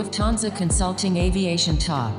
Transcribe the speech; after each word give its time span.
Lufthansa 0.00 0.56
Consulting 0.56 1.18
Aviation 1.18 1.76
Talk. 1.76 2.18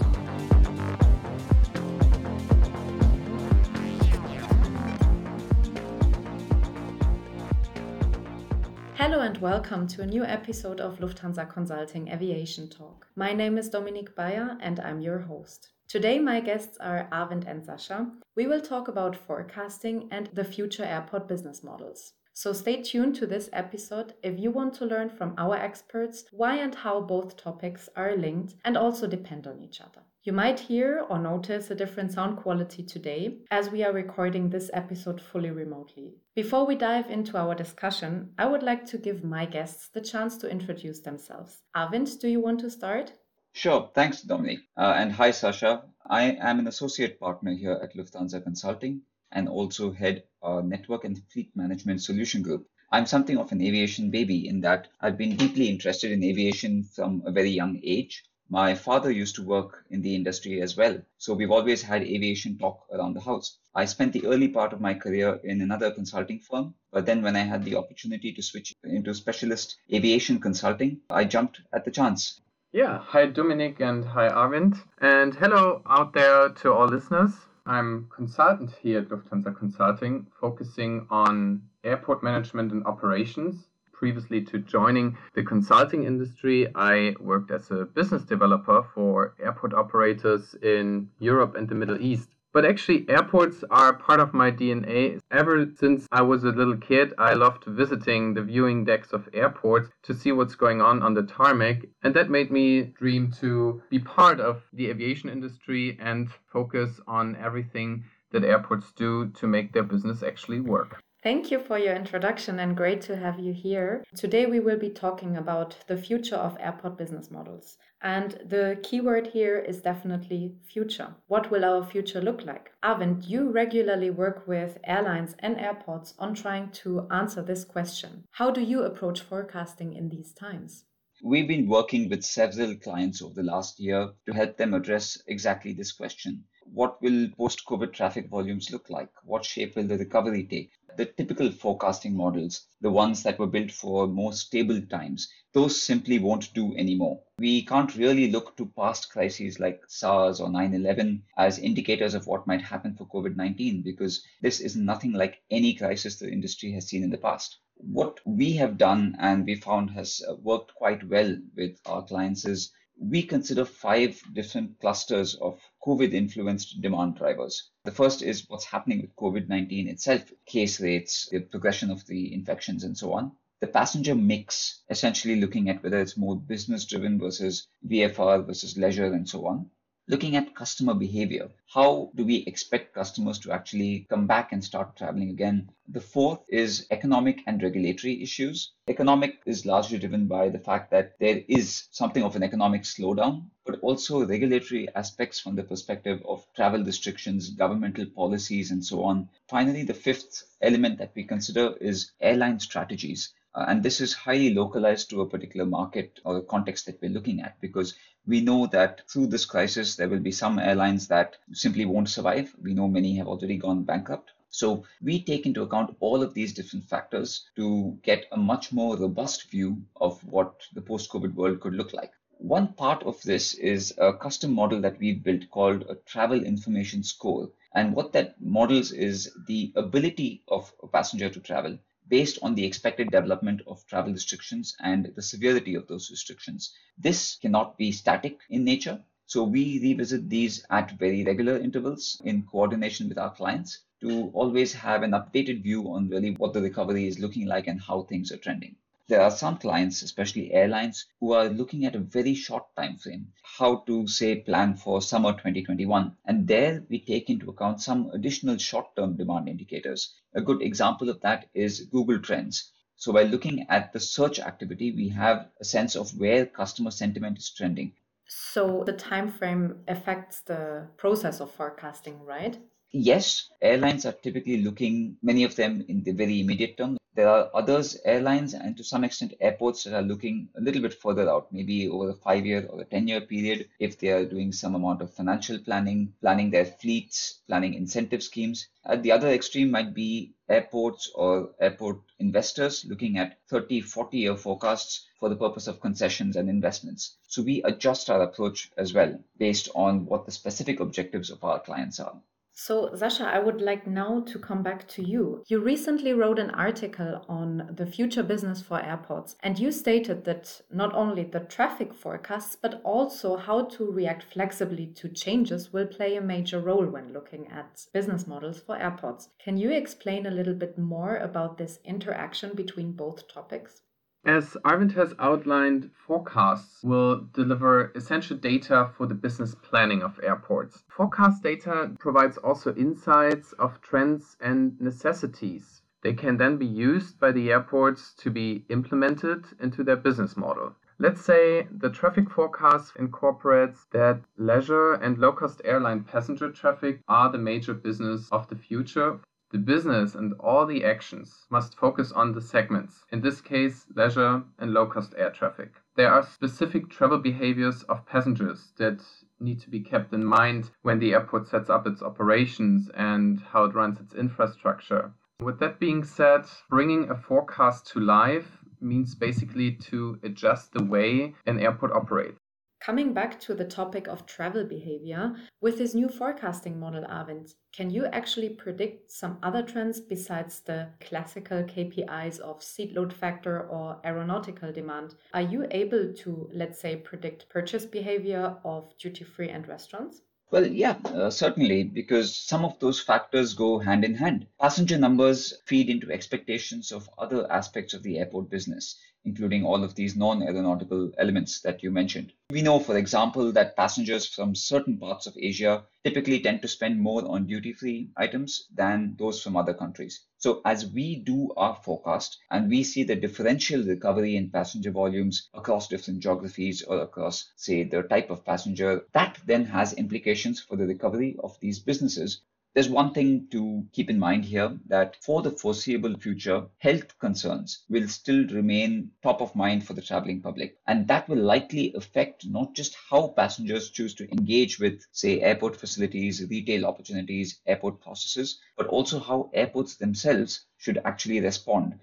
Hello 8.93 9.21
and 9.21 9.35
welcome 9.39 9.87
to 9.87 10.03
a 10.03 10.05
new 10.05 10.23
episode 10.23 10.79
of 10.79 10.99
Lufthansa 10.99 11.51
Consulting 11.51 12.09
Aviation 12.09 12.69
Talk. 12.69 13.07
My 13.15 13.33
name 13.33 13.57
is 13.57 13.67
Dominique 13.67 14.15
Bayer 14.15 14.59
and 14.61 14.79
I'm 14.79 15.01
your 15.01 15.17
host. 15.17 15.69
Today, 15.87 16.19
my 16.19 16.39
guests 16.39 16.77
are 16.79 17.09
Arvind 17.11 17.47
and 17.47 17.65
Sasha. 17.65 18.11
We 18.35 18.45
will 18.45 18.61
talk 18.61 18.89
about 18.89 19.15
forecasting 19.15 20.07
and 20.11 20.29
the 20.33 20.43
future 20.43 20.85
airport 20.85 21.27
business 21.27 21.63
models. 21.63 22.13
So 22.33 22.53
stay 22.53 22.81
tuned 22.81 23.15
to 23.15 23.27
this 23.27 23.49
episode 23.51 24.13
if 24.23 24.39
you 24.39 24.51
want 24.51 24.73
to 24.75 24.85
learn 24.85 25.09
from 25.09 25.33
our 25.37 25.55
experts 25.55 26.23
why 26.31 26.55
and 26.55 26.73
how 26.73 27.01
both 27.01 27.35
topics 27.35 27.89
are 27.95 28.15
linked 28.15 28.55
and 28.63 28.77
also 28.77 29.05
depend 29.05 29.47
on 29.47 29.61
each 29.61 29.81
other. 29.81 30.01
You 30.23 30.33
might 30.33 30.59
hear 30.59 31.05
or 31.09 31.19
notice 31.19 31.71
a 31.71 31.75
different 31.75 32.13
sound 32.13 32.37
quality 32.37 32.83
today 32.83 33.39
as 33.49 33.69
we 33.69 33.83
are 33.83 33.91
recording 33.91 34.49
this 34.49 34.69
episode 34.73 35.19
fully 35.19 35.49
remotely. 35.49 36.13
Before 36.35 36.65
we 36.65 36.75
dive 36.75 37.09
into 37.09 37.37
our 37.37 37.55
discussion, 37.55 38.33
I 38.37 38.45
would 38.45 38.63
like 38.63 38.85
to 38.87 38.97
give 38.97 39.23
my 39.23 39.45
guests 39.45 39.89
the 39.89 40.01
chance 40.01 40.37
to 40.37 40.49
introduce 40.49 41.01
themselves. 41.01 41.63
Arvind, 41.75 42.19
do 42.19 42.27
you 42.27 42.39
want 42.39 42.59
to 42.61 42.69
start? 42.69 43.13
Sure. 43.53 43.89
Thanks, 43.93 44.21
Dominic. 44.21 44.59
Uh, 44.77 44.93
and 44.95 45.11
hi, 45.11 45.31
Sasha. 45.31 45.83
I 46.09 46.37
am 46.39 46.59
an 46.59 46.67
associate 46.67 47.19
partner 47.19 47.53
here 47.53 47.79
at 47.83 47.95
Lufthansa 47.95 48.41
Consulting 48.41 49.01
and 49.31 49.47
also 49.47 49.91
head 49.91 50.23
a 50.43 50.61
network 50.61 51.03
and 51.03 51.21
fleet 51.31 51.51
management 51.55 52.01
solution 52.01 52.41
group. 52.41 52.67
I'm 52.91 53.05
something 53.05 53.37
of 53.37 53.51
an 53.51 53.61
aviation 53.61 54.11
baby 54.11 54.47
in 54.47 54.61
that 54.61 54.89
I've 54.99 55.17
been 55.17 55.37
deeply 55.37 55.69
interested 55.69 56.11
in 56.11 56.23
aviation 56.23 56.83
from 56.83 57.23
a 57.25 57.31
very 57.31 57.49
young 57.49 57.79
age. 57.83 58.23
My 58.49 58.75
father 58.75 59.09
used 59.09 59.35
to 59.35 59.45
work 59.45 59.85
in 59.89 60.01
the 60.01 60.13
industry 60.13 60.61
as 60.61 60.75
well, 60.75 60.99
so 61.17 61.33
we've 61.33 61.51
always 61.51 61.81
had 61.81 62.01
aviation 62.01 62.57
talk 62.57 62.85
around 62.91 63.13
the 63.13 63.21
house. 63.21 63.57
I 63.73 63.85
spent 63.85 64.11
the 64.11 64.25
early 64.25 64.49
part 64.49 64.73
of 64.73 64.81
my 64.81 64.93
career 64.93 65.39
in 65.45 65.61
another 65.61 65.91
consulting 65.91 66.39
firm, 66.39 66.75
but 66.91 67.05
then 67.05 67.21
when 67.21 67.37
I 67.37 67.43
had 67.43 67.63
the 67.63 67.77
opportunity 67.77 68.33
to 68.33 68.41
switch 68.41 68.73
into 68.83 69.13
specialist 69.13 69.77
aviation 69.93 70.41
consulting, 70.41 70.99
I 71.09 71.23
jumped 71.23 71.61
at 71.71 71.85
the 71.85 71.91
chance. 71.91 72.41
Yeah, 72.73 72.99
hi 72.99 73.27
Dominic 73.27 73.79
and 73.79 74.03
hi 74.03 74.27
Arvind. 74.27 74.77
And 74.99 75.33
hello 75.33 75.81
out 75.85 76.11
there 76.11 76.49
to 76.49 76.73
all 76.73 76.87
listeners. 76.87 77.31
I'm 77.65 78.07
consultant 78.09 78.71
here 78.81 78.99
at 78.99 79.09
Lufthansa 79.09 79.55
Consulting, 79.55 80.25
focusing 80.39 81.05
on 81.11 81.61
airport 81.83 82.23
management 82.23 82.71
and 82.71 82.83
operations. 82.85 83.67
Previously 83.93 84.41
to 84.45 84.57
joining 84.57 85.15
the 85.35 85.43
consulting 85.43 86.05
industry, 86.05 86.67
I 86.73 87.15
worked 87.19 87.51
as 87.51 87.69
a 87.69 87.85
business 87.85 88.23
developer 88.23 88.81
for 88.95 89.35
airport 89.39 89.75
operators 89.75 90.55
in 90.63 91.11
Europe 91.19 91.55
and 91.55 91.69
the 91.69 91.75
Middle 91.75 92.01
East. 92.01 92.29
But 92.53 92.65
actually, 92.65 93.09
airports 93.09 93.63
are 93.69 93.93
part 93.93 94.19
of 94.19 94.33
my 94.33 94.51
DNA. 94.51 95.21
Ever 95.31 95.71
since 95.79 96.05
I 96.11 96.21
was 96.21 96.43
a 96.43 96.49
little 96.49 96.75
kid, 96.75 97.13
I 97.17 97.33
loved 97.33 97.63
visiting 97.63 98.33
the 98.33 98.41
viewing 98.41 98.83
decks 98.83 99.13
of 99.13 99.29
airports 99.33 99.89
to 100.03 100.13
see 100.13 100.33
what's 100.33 100.55
going 100.55 100.81
on 100.81 101.01
on 101.01 101.13
the 101.13 101.23
tarmac. 101.23 101.85
And 102.03 102.13
that 102.13 102.29
made 102.29 102.51
me 102.51 102.81
dream 102.81 103.31
to 103.39 103.81
be 103.89 103.99
part 103.99 104.41
of 104.41 104.63
the 104.73 104.89
aviation 104.89 105.29
industry 105.29 105.97
and 106.01 106.29
focus 106.51 106.99
on 107.07 107.37
everything 107.37 108.03
that 108.31 108.43
airports 108.43 108.91
do 108.91 109.29
to 109.29 109.47
make 109.47 109.71
their 109.71 109.83
business 109.83 110.21
actually 110.21 110.59
work. 110.59 111.01
Thank 111.23 111.51
you 111.51 111.59
for 111.59 111.77
your 111.77 111.95
introduction 111.95 112.57
and 112.57 112.75
great 112.75 113.01
to 113.01 113.15
have 113.15 113.39
you 113.39 113.53
here. 113.53 114.03
Today 114.15 114.47
we 114.47 114.59
will 114.59 114.79
be 114.79 114.89
talking 114.89 115.37
about 115.37 115.75
the 115.85 115.95
future 115.95 116.35
of 116.35 116.57
airport 116.59 116.97
business 116.97 117.29
models. 117.29 117.77
And 118.01 118.31
the 118.43 118.79
keyword 118.81 119.27
here 119.27 119.59
is 119.59 119.81
definitely 119.81 120.55
future. 120.67 121.13
What 121.27 121.51
will 121.51 121.63
our 121.63 121.85
future 121.85 122.21
look 122.21 122.43
like? 122.43 122.71
Arvind, 122.83 123.29
you 123.29 123.51
regularly 123.51 124.09
work 124.09 124.47
with 124.47 124.79
airlines 124.83 125.35
and 125.37 125.59
airports 125.59 126.15
on 126.17 126.33
trying 126.33 126.71
to 126.81 127.05
answer 127.11 127.43
this 127.43 127.65
question. 127.65 128.23
How 128.31 128.49
do 128.49 128.61
you 128.61 128.81
approach 128.81 129.21
forecasting 129.21 129.93
in 129.93 130.09
these 130.09 130.33
times? 130.33 130.85
We've 131.23 131.47
been 131.47 131.67
working 131.67 132.09
with 132.09 132.23
several 132.23 132.75
clients 132.77 133.21
over 133.21 133.35
the 133.35 133.43
last 133.43 133.79
year 133.79 134.09
to 134.25 134.33
help 134.33 134.57
them 134.57 134.73
address 134.73 135.21
exactly 135.27 135.73
this 135.73 135.91
question. 135.91 136.45
What 136.73 136.99
will 137.01 137.27
post 137.37 137.63
COVID 137.67 137.93
traffic 137.93 138.29
volumes 138.29 138.71
look 138.71 138.89
like? 138.89 139.09
What 139.23 139.45
shape 139.45 139.75
will 139.75 139.87
the 139.87 139.97
recovery 139.97 140.45
take? 140.45 140.71
The 140.97 141.05
typical 141.05 141.51
forecasting 141.51 142.15
models, 142.15 142.67
the 142.81 142.91
ones 142.91 143.23
that 143.23 143.39
were 143.39 143.47
built 143.47 143.71
for 143.71 144.07
more 144.07 144.33
stable 144.33 144.81
times, 144.81 145.31
those 145.53 145.81
simply 145.81 146.19
won't 146.19 146.53
do 146.53 146.75
anymore. 146.75 147.21
We 147.39 147.63
can't 147.63 147.95
really 147.95 148.31
look 148.31 148.55
to 148.57 148.71
past 148.75 149.11
crises 149.11 149.59
like 149.59 149.81
SARS 149.87 150.39
or 150.39 150.49
9 150.49 150.73
11 150.73 151.23
as 151.37 151.59
indicators 151.59 152.13
of 152.13 152.27
what 152.27 152.47
might 152.47 152.61
happen 152.61 152.95
for 152.95 153.07
COVID 153.07 153.35
19 153.35 153.81
because 153.81 154.23
this 154.41 154.59
is 154.59 154.75
nothing 154.75 155.13
like 155.13 155.41
any 155.49 155.73
crisis 155.73 156.17
the 156.17 156.31
industry 156.31 156.71
has 156.73 156.87
seen 156.87 157.03
in 157.03 157.09
the 157.09 157.17
past 157.17 157.57
what 157.83 158.19
we 158.25 158.53
have 158.53 158.77
done 158.77 159.15
and 159.19 159.43
we 159.43 159.55
found 159.55 159.89
has 159.89 160.21
uh, 160.27 160.35
worked 160.35 160.71
quite 160.75 161.03
well 161.09 161.35
with 161.55 161.79
our 161.87 162.03
clients 162.03 162.45
is 162.45 162.71
we 163.01 163.23
consider 163.23 163.65
five 163.65 164.21
different 164.33 164.79
clusters 164.79 165.33
of 165.35 165.59
COVID 165.83 166.13
influenced 166.13 166.79
demand 166.81 167.15
drivers. 167.15 167.71
The 167.83 167.91
first 167.91 168.21
is 168.21 168.47
what's 168.47 168.65
happening 168.65 169.01
with 169.01 169.15
COVID 169.15 169.49
19 169.49 169.87
itself, 169.87 170.31
case 170.45 170.79
rates, 170.79 171.27
the 171.31 171.39
progression 171.39 171.89
of 171.89 172.05
the 172.05 172.31
infections, 172.31 172.83
and 172.83 172.95
so 172.95 173.13
on. 173.13 173.31
The 173.59 173.67
passenger 173.67 174.13
mix, 174.13 174.83
essentially 174.89 175.41
looking 175.41 175.69
at 175.69 175.81
whether 175.81 175.99
it's 175.99 176.15
more 176.15 176.39
business 176.39 176.85
driven 176.85 177.19
versus 177.19 177.67
VFR 177.87 178.45
versus 178.45 178.77
leisure, 178.77 179.11
and 179.11 179.27
so 179.27 179.47
on 179.47 179.71
looking 180.11 180.35
at 180.35 180.53
customer 180.53 180.93
behavior. 180.93 181.49
How 181.73 182.11
do 182.15 182.25
we 182.25 182.43
expect 182.45 182.93
customers 182.93 183.39
to 183.39 183.53
actually 183.53 184.07
come 184.09 184.27
back 184.27 184.51
and 184.51 184.61
start 184.61 184.97
traveling 184.97 185.29
again? 185.29 185.69
The 185.87 186.01
fourth 186.01 186.41
is 186.49 186.85
economic 186.91 187.39
and 187.47 187.63
regulatory 187.63 188.21
issues. 188.21 188.73
Economic 188.89 189.39
is 189.45 189.65
largely 189.65 189.99
driven 189.99 190.27
by 190.27 190.49
the 190.49 190.59
fact 190.59 190.91
that 190.91 191.17
there 191.21 191.41
is 191.47 191.87
something 191.91 192.23
of 192.23 192.35
an 192.35 192.43
economic 192.43 192.81
slowdown, 192.81 193.45
but 193.65 193.79
also 193.79 194.25
regulatory 194.25 194.89
aspects 194.95 195.39
from 195.39 195.55
the 195.55 195.63
perspective 195.63 196.21
of 196.25 196.45
travel 196.57 196.83
restrictions, 196.83 197.49
governmental 197.51 198.05
policies, 198.05 198.71
and 198.71 198.83
so 198.83 199.05
on. 199.05 199.29
Finally, 199.47 199.83
the 199.83 199.93
fifth 199.93 200.43
element 200.61 200.97
that 200.97 201.13
we 201.15 201.23
consider 201.23 201.77
is 201.79 202.11
airline 202.19 202.59
strategies. 202.59 203.33
Uh, 203.53 203.65
and 203.67 203.83
this 203.83 203.99
is 203.99 204.13
highly 204.13 204.53
localized 204.53 205.09
to 205.09 205.21
a 205.21 205.29
particular 205.29 205.65
market 205.65 206.19
or 206.23 206.41
context 206.41 206.85
that 206.85 207.01
we're 207.01 207.11
looking 207.11 207.41
at 207.41 207.59
because 207.59 207.95
we 208.25 208.39
know 208.39 208.65
that 208.67 209.01
through 209.09 209.27
this 209.27 209.45
crisis, 209.45 209.95
there 209.95 210.07
will 210.07 210.19
be 210.19 210.31
some 210.31 210.57
airlines 210.57 211.07
that 211.07 211.35
simply 211.51 211.85
won't 211.85 212.07
survive. 212.07 212.55
We 212.61 212.73
know 212.73 212.87
many 212.87 213.15
have 213.17 213.27
already 213.27 213.57
gone 213.57 213.83
bankrupt. 213.83 214.31
So 214.49 214.85
we 215.01 215.23
take 215.23 215.45
into 215.45 215.63
account 215.63 215.95
all 215.99 216.21
of 216.21 216.33
these 216.33 216.53
different 216.53 216.85
factors 216.85 217.49
to 217.55 217.97
get 218.03 218.25
a 218.31 218.37
much 218.37 218.71
more 218.71 218.97
robust 218.97 219.49
view 219.49 219.81
of 219.99 220.23
what 220.23 220.61
the 220.73 220.81
post 220.81 221.09
COVID 221.09 221.33
world 221.33 221.59
could 221.61 221.73
look 221.73 221.93
like. 221.93 222.11
One 222.37 222.73
part 222.73 223.03
of 223.03 223.21
this 223.23 223.53
is 223.55 223.93
a 223.97 224.13
custom 224.13 224.53
model 224.53 224.81
that 224.81 224.99
we've 224.99 225.23
built 225.23 225.49
called 225.49 225.83
a 225.89 225.95
travel 225.95 226.43
information 226.43 227.03
score. 227.03 227.51
And 227.73 227.95
what 227.95 228.13
that 228.13 228.41
models 228.41 228.91
is 228.91 229.31
the 229.47 229.71
ability 229.75 230.43
of 230.47 230.73
a 230.83 230.87
passenger 230.87 231.29
to 231.29 231.39
travel 231.39 231.77
based 232.11 232.37
on 232.41 232.53
the 232.53 232.65
expected 232.65 233.09
development 233.09 233.61
of 233.65 233.87
travel 233.87 234.11
restrictions 234.11 234.75
and 234.81 235.13
the 235.15 235.21
severity 235.21 235.75
of 235.75 235.87
those 235.87 236.11
restrictions. 236.11 236.75
This 236.97 237.37
cannot 237.41 237.77
be 237.77 237.93
static 237.93 238.37
in 238.49 238.65
nature. 238.65 239.01
So 239.27 239.45
we 239.45 239.79
revisit 239.79 240.29
these 240.29 240.65
at 240.69 240.91
very 240.99 241.23
regular 241.23 241.57
intervals 241.57 242.21
in 242.25 242.43
coordination 242.43 243.07
with 243.07 243.17
our 243.17 243.33
clients 243.33 243.79
to 244.01 244.29
always 244.33 244.73
have 244.73 245.03
an 245.03 245.11
updated 245.11 245.63
view 245.63 245.89
on 245.93 246.09
really 246.09 246.31
what 246.31 246.51
the 246.51 246.61
recovery 246.61 247.07
is 247.07 247.19
looking 247.19 247.47
like 247.47 247.67
and 247.67 247.79
how 247.79 248.03
things 248.03 248.29
are 248.33 248.37
trending. 248.37 248.75
There 249.11 249.21
are 249.21 249.29
some 249.29 249.57
clients, 249.57 250.03
especially 250.03 250.53
airlines, 250.53 251.05
who 251.19 251.33
are 251.33 251.49
looking 251.49 251.83
at 251.83 251.97
a 251.97 251.99
very 251.99 252.33
short 252.33 252.73
time 252.77 252.95
frame, 252.95 253.27
how 253.43 253.79
to 253.79 254.07
say 254.07 254.37
plan 254.37 254.77
for 254.77 255.01
summer 255.01 255.33
2021. 255.33 256.15
And 256.23 256.47
there 256.47 256.85
we 256.89 257.01
take 257.01 257.29
into 257.29 257.49
account 257.49 257.81
some 257.81 258.09
additional 258.13 258.55
short-term 258.55 259.17
demand 259.17 259.49
indicators. 259.49 260.13
A 260.33 260.39
good 260.39 260.61
example 260.61 261.09
of 261.09 261.19
that 261.23 261.49
is 261.53 261.81
Google 261.91 262.19
Trends. 262.19 262.71
So 262.95 263.11
by 263.11 263.23
looking 263.23 263.65
at 263.67 263.91
the 263.91 263.99
search 263.99 264.39
activity, 264.39 264.93
we 264.93 265.09
have 265.09 265.49
a 265.59 265.65
sense 265.65 265.97
of 265.97 266.17
where 266.17 266.45
customer 266.45 266.91
sentiment 266.91 267.37
is 267.37 267.49
trending. 267.49 267.91
So 268.29 268.85
the 268.85 268.93
time 268.93 269.29
frame 269.29 269.83
affects 269.89 270.39
the 270.39 270.87
process 270.95 271.41
of 271.41 271.51
forecasting, 271.51 272.23
right? 272.23 272.57
Yes, 272.93 273.49
airlines 273.61 274.05
are 274.05 274.13
typically 274.13 274.63
looking, 274.63 275.17
many 275.21 275.43
of 275.43 275.57
them 275.57 275.83
in 275.89 276.01
the 276.01 276.13
very 276.13 276.39
immediate 276.39 276.77
term. 276.77 276.95
There 277.13 277.27
are 277.27 277.51
others, 277.53 277.97
airlines, 278.05 278.53
and 278.53 278.77
to 278.77 278.85
some 278.85 279.03
extent 279.03 279.33
airports 279.41 279.83
that 279.83 279.93
are 279.93 280.01
looking 280.01 280.47
a 280.55 280.61
little 280.61 280.81
bit 280.81 280.93
further 280.93 281.29
out, 281.29 281.51
maybe 281.51 281.89
over 281.89 282.11
a 282.11 282.13
five 282.13 282.45
year 282.45 282.65
or 282.67 282.79
a 282.79 282.85
10 282.85 283.09
year 283.09 283.19
period, 283.19 283.67
if 283.79 283.99
they 283.99 284.11
are 284.11 284.23
doing 284.23 284.53
some 284.53 284.75
amount 284.75 285.01
of 285.01 285.13
financial 285.13 285.59
planning, 285.59 286.13
planning 286.21 286.51
their 286.51 286.63
fleets, 286.63 287.41
planning 287.47 287.73
incentive 287.73 288.23
schemes. 288.23 288.69
At 288.85 289.03
the 289.03 289.11
other 289.11 289.27
extreme 289.27 289.71
might 289.71 289.93
be 289.93 290.35
airports 290.47 291.11
or 291.13 291.53
airport 291.59 291.99
investors 292.19 292.85
looking 292.85 293.17
at 293.17 293.39
30, 293.49 293.81
40 293.81 294.17
year 294.17 294.37
forecasts 294.37 295.05
for 295.19 295.27
the 295.27 295.35
purpose 295.35 295.67
of 295.67 295.81
concessions 295.81 296.37
and 296.37 296.49
investments. 296.49 297.17
So 297.27 297.41
we 297.41 297.61
adjust 297.63 298.09
our 298.09 298.21
approach 298.21 298.71
as 298.77 298.93
well 298.93 299.21
based 299.37 299.67
on 299.75 300.05
what 300.05 300.25
the 300.25 300.31
specific 300.31 300.79
objectives 300.79 301.29
of 301.29 301.43
our 301.43 301.59
clients 301.59 301.99
are. 301.99 302.21
So, 302.53 302.93
Sasha, 302.95 303.25
I 303.25 303.39
would 303.39 303.61
like 303.61 303.87
now 303.87 304.21
to 304.21 304.37
come 304.37 304.61
back 304.61 304.87
to 304.89 305.01
you. 305.01 305.43
You 305.47 305.59
recently 305.59 306.13
wrote 306.13 306.37
an 306.37 306.51
article 306.51 307.25
on 307.27 307.69
the 307.75 307.85
future 307.85 308.23
business 308.23 308.61
for 308.61 308.83
airports, 308.83 309.35
and 309.41 309.57
you 309.57 309.71
stated 309.71 310.25
that 310.25 310.61
not 310.69 310.93
only 310.93 311.23
the 311.23 311.39
traffic 311.39 311.93
forecasts, 311.93 312.55
but 312.55 312.81
also 312.83 313.37
how 313.37 313.65
to 313.65 313.91
react 313.91 314.25
flexibly 314.33 314.87
to 314.87 315.09
changes 315.09 315.71
will 315.71 315.87
play 315.87 316.15
a 316.17 316.21
major 316.21 316.59
role 316.59 316.85
when 316.85 317.13
looking 317.13 317.47
at 317.47 317.87
business 317.93 318.27
models 318.27 318.59
for 318.59 318.77
airports. 318.77 319.29
Can 319.39 319.57
you 319.57 319.71
explain 319.71 320.25
a 320.25 320.31
little 320.31 320.55
bit 320.55 320.77
more 320.77 321.17
about 321.17 321.57
this 321.57 321.79
interaction 321.85 322.53
between 322.53 322.91
both 322.91 323.27
topics? 323.27 323.81
As 324.23 324.55
Arvind 324.63 324.91
has 324.91 325.15
outlined, 325.17 325.89
forecasts 325.95 326.83
will 326.83 327.27
deliver 327.33 327.91
essential 327.95 328.37
data 328.37 328.91
for 328.95 329.07
the 329.07 329.15
business 329.15 329.55
planning 329.55 330.03
of 330.03 330.19
airports. 330.21 330.83
Forecast 330.89 331.41
data 331.41 331.95
provides 331.97 332.37
also 332.37 332.75
insights 332.75 333.53
of 333.53 333.81
trends 333.81 334.37
and 334.39 334.79
necessities. 334.79 335.81
They 336.03 336.13
can 336.13 336.37
then 336.37 336.57
be 336.57 336.67
used 336.67 337.19
by 337.19 337.31
the 337.31 337.51
airports 337.51 338.13
to 338.17 338.29
be 338.29 338.63
implemented 338.69 339.45
into 339.59 339.83
their 339.83 339.97
business 339.97 340.37
model. 340.37 340.75
Let's 340.99 341.21
say 341.21 341.67
the 341.71 341.89
traffic 341.89 342.29
forecast 342.29 342.97
incorporates 342.97 343.85
that 343.85 344.21
leisure 344.37 344.93
and 344.93 345.17
low 345.17 345.31
cost 345.31 345.63
airline 345.65 346.03
passenger 346.03 346.51
traffic 346.51 347.01
are 347.07 347.31
the 347.31 347.39
major 347.39 347.73
business 347.73 348.29
of 348.31 348.47
the 348.49 348.55
future 348.55 349.19
the 349.51 349.57
business 349.57 350.15
and 350.15 350.33
all 350.39 350.65
the 350.65 350.83
actions 350.85 351.45
must 351.49 351.77
focus 351.77 352.11
on 352.11 352.31
the 352.31 352.41
segments, 352.41 353.03
in 353.11 353.21
this 353.21 353.41
case, 353.41 353.85
leisure 353.95 354.43
and 354.59 354.73
low 354.73 354.85
cost 354.85 355.13
air 355.17 355.29
traffic. 355.29 355.73
There 355.95 356.11
are 356.11 356.23
specific 356.23 356.89
travel 356.89 357.17
behaviors 357.17 357.83
of 357.83 358.05
passengers 358.05 358.71
that 358.77 359.01
need 359.39 359.59
to 359.61 359.69
be 359.69 359.81
kept 359.81 360.13
in 360.13 360.23
mind 360.23 360.71
when 360.83 360.99
the 360.99 361.13
airport 361.13 361.47
sets 361.47 361.69
up 361.69 361.85
its 361.85 362.01
operations 362.01 362.89
and 362.95 363.41
how 363.41 363.65
it 363.65 363.75
runs 363.75 363.99
its 363.99 364.13
infrastructure. 364.13 365.11
With 365.41 365.59
that 365.59 365.79
being 365.79 366.03
said, 366.03 366.45
bringing 366.69 367.09
a 367.09 367.15
forecast 367.15 367.87
to 367.87 367.99
life 367.99 368.59
means 368.79 369.15
basically 369.15 369.71
to 369.73 370.19
adjust 370.23 370.73
the 370.73 370.83
way 370.83 371.35
an 371.45 371.59
airport 371.59 371.91
operates. 371.91 372.37
Coming 372.81 373.13
back 373.13 373.39
to 373.41 373.53
the 373.53 373.65
topic 373.65 374.07
of 374.07 374.25
travel 374.25 374.63
behavior, 374.63 375.35
with 375.61 375.77
this 375.77 375.93
new 375.93 376.09
forecasting 376.09 376.79
model, 376.79 377.03
Arvind, 377.03 377.53
can 377.71 377.91
you 377.91 378.07
actually 378.07 378.49
predict 378.49 379.11
some 379.11 379.37
other 379.43 379.61
trends 379.61 379.99
besides 379.99 380.61
the 380.61 380.89
classical 380.99 381.61
KPIs 381.61 382.39
of 382.39 382.63
seat 382.63 382.95
load 382.95 383.13
factor 383.13 383.67
or 383.67 384.01
aeronautical 384.03 384.71
demand? 384.71 385.13
Are 385.31 385.43
you 385.43 385.67
able 385.69 386.11
to, 386.11 386.49
let's 386.55 386.81
say, 386.81 386.95
predict 386.95 387.49
purchase 387.49 387.85
behavior 387.85 388.57
of 388.65 388.97
duty 388.97 389.25
free 389.25 389.49
and 389.49 389.67
restaurants? 389.67 390.23
Well, 390.51 390.67
yeah, 390.67 390.97
uh, 391.05 391.29
certainly, 391.29 391.83
because 391.83 392.35
some 392.35 392.65
of 392.65 392.77
those 392.79 392.99
factors 392.99 393.53
go 393.53 393.79
hand 393.79 394.03
in 394.03 394.15
hand. 394.15 394.47
Passenger 394.59 394.97
numbers 394.97 395.53
feed 395.65 395.89
into 395.89 396.11
expectations 396.11 396.91
of 396.91 397.09
other 397.17 397.51
aspects 397.51 397.93
of 397.93 398.03
the 398.03 398.19
airport 398.19 398.49
business 398.49 398.97
including 399.23 399.63
all 399.63 399.83
of 399.83 399.93
these 399.95 400.15
non-aeronautical 400.15 401.11
elements 401.17 401.61
that 401.61 401.83
you 401.83 401.91
mentioned. 401.91 402.33
We 402.49 402.61
know, 402.61 402.79
for 402.79 402.97
example, 402.97 403.51
that 403.51 403.75
passengers 403.75 404.25
from 404.25 404.55
certain 404.55 404.97
parts 404.97 405.27
of 405.27 405.37
Asia 405.37 405.83
typically 406.03 406.39
tend 406.39 406.61
to 406.63 406.67
spend 406.67 406.99
more 406.99 407.23
on 407.27 407.45
duty-free 407.45 408.11
items 408.17 408.67
than 408.73 409.15
those 409.19 409.41
from 409.41 409.55
other 409.55 409.73
countries. 409.73 410.21
So 410.41 410.59
as 410.65 410.87
we 410.91 411.17
do 411.17 411.53
our 411.55 411.75
forecast 411.75 412.39
and 412.49 412.67
we 412.67 412.83
see 412.83 413.03
the 413.03 413.15
differential 413.15 413.83
recovery 413.83 414.35
in 414.35 414.49
passenger 414.49 414.89
volumes 414.89 415.47
across 415.53 415.87
different 415.87 416.19
geographies 416.19 416.81
or 416.81 416.99
across, 417.01 417.51
say, 417.55 417.83
the 417.83 418.01
type 418.01 418.31
of 418.31 418.43
passenger, 418.43 419.05
that 419.13 419.39
then 419.45 419.65
has 419.65 419.93
implications 419.93 420.59
for 420.59 420.75
the 420.75 420.87
recovery 420.87 421.37
of 421.43 421.59
these 421.59 421.77
businesses 421.79 422.41
there's 422.73 422.89
one 422.89 423.13
thing 423.13 423.47
to 423.51 423.85
keep 423.91 424.09
in 424.09 424.17
mind 424.17 424.45
here 424.45 424.77
that 424.87 425.17
for 425.17 425.41
the 425.41 425.51
foreseeable 425.51 426.17
future, 426.17 426.67
health 426.77 427.19
concerns 427.19 427.83
will 427.89 428.07
still 428.07 428.47
remain 428.47 429.11
top 429.21 429.41
of 429.41 429.55
mind 429.55 429.85
for 429.85 429.93
the 429.93 430.01
traveling 430.01 430.41
public. 430.41 430.77
And 430.87 431.07
that 431.09 431.27
will 431.27 431.41
likely 431.41 431.93
affect 431.93 432.45
not 432.45 432.73
just 432.73 432.95
how 433.09 433.29
passengers 433.29 433.89
choose 433.89 434.15
to 434.15 434.31
engage 434.31 434.79
with, 434.79 435.05
say, 435.11 435.41
airport 435.41 435.75
facilities, 435.75 436.45
retail 436.49 436.85
opportunities, 436.85 437.59
airport 437.65 437.99
processes, 437.99 438.59
but 438.77 438.87
also 438.87 439.19
how 439.19 439.49
airports 439.53 439.95
themselves 439.95 440.65
should 440.77 440.99
actually 441.03 441.41
respond. 441.41 441.99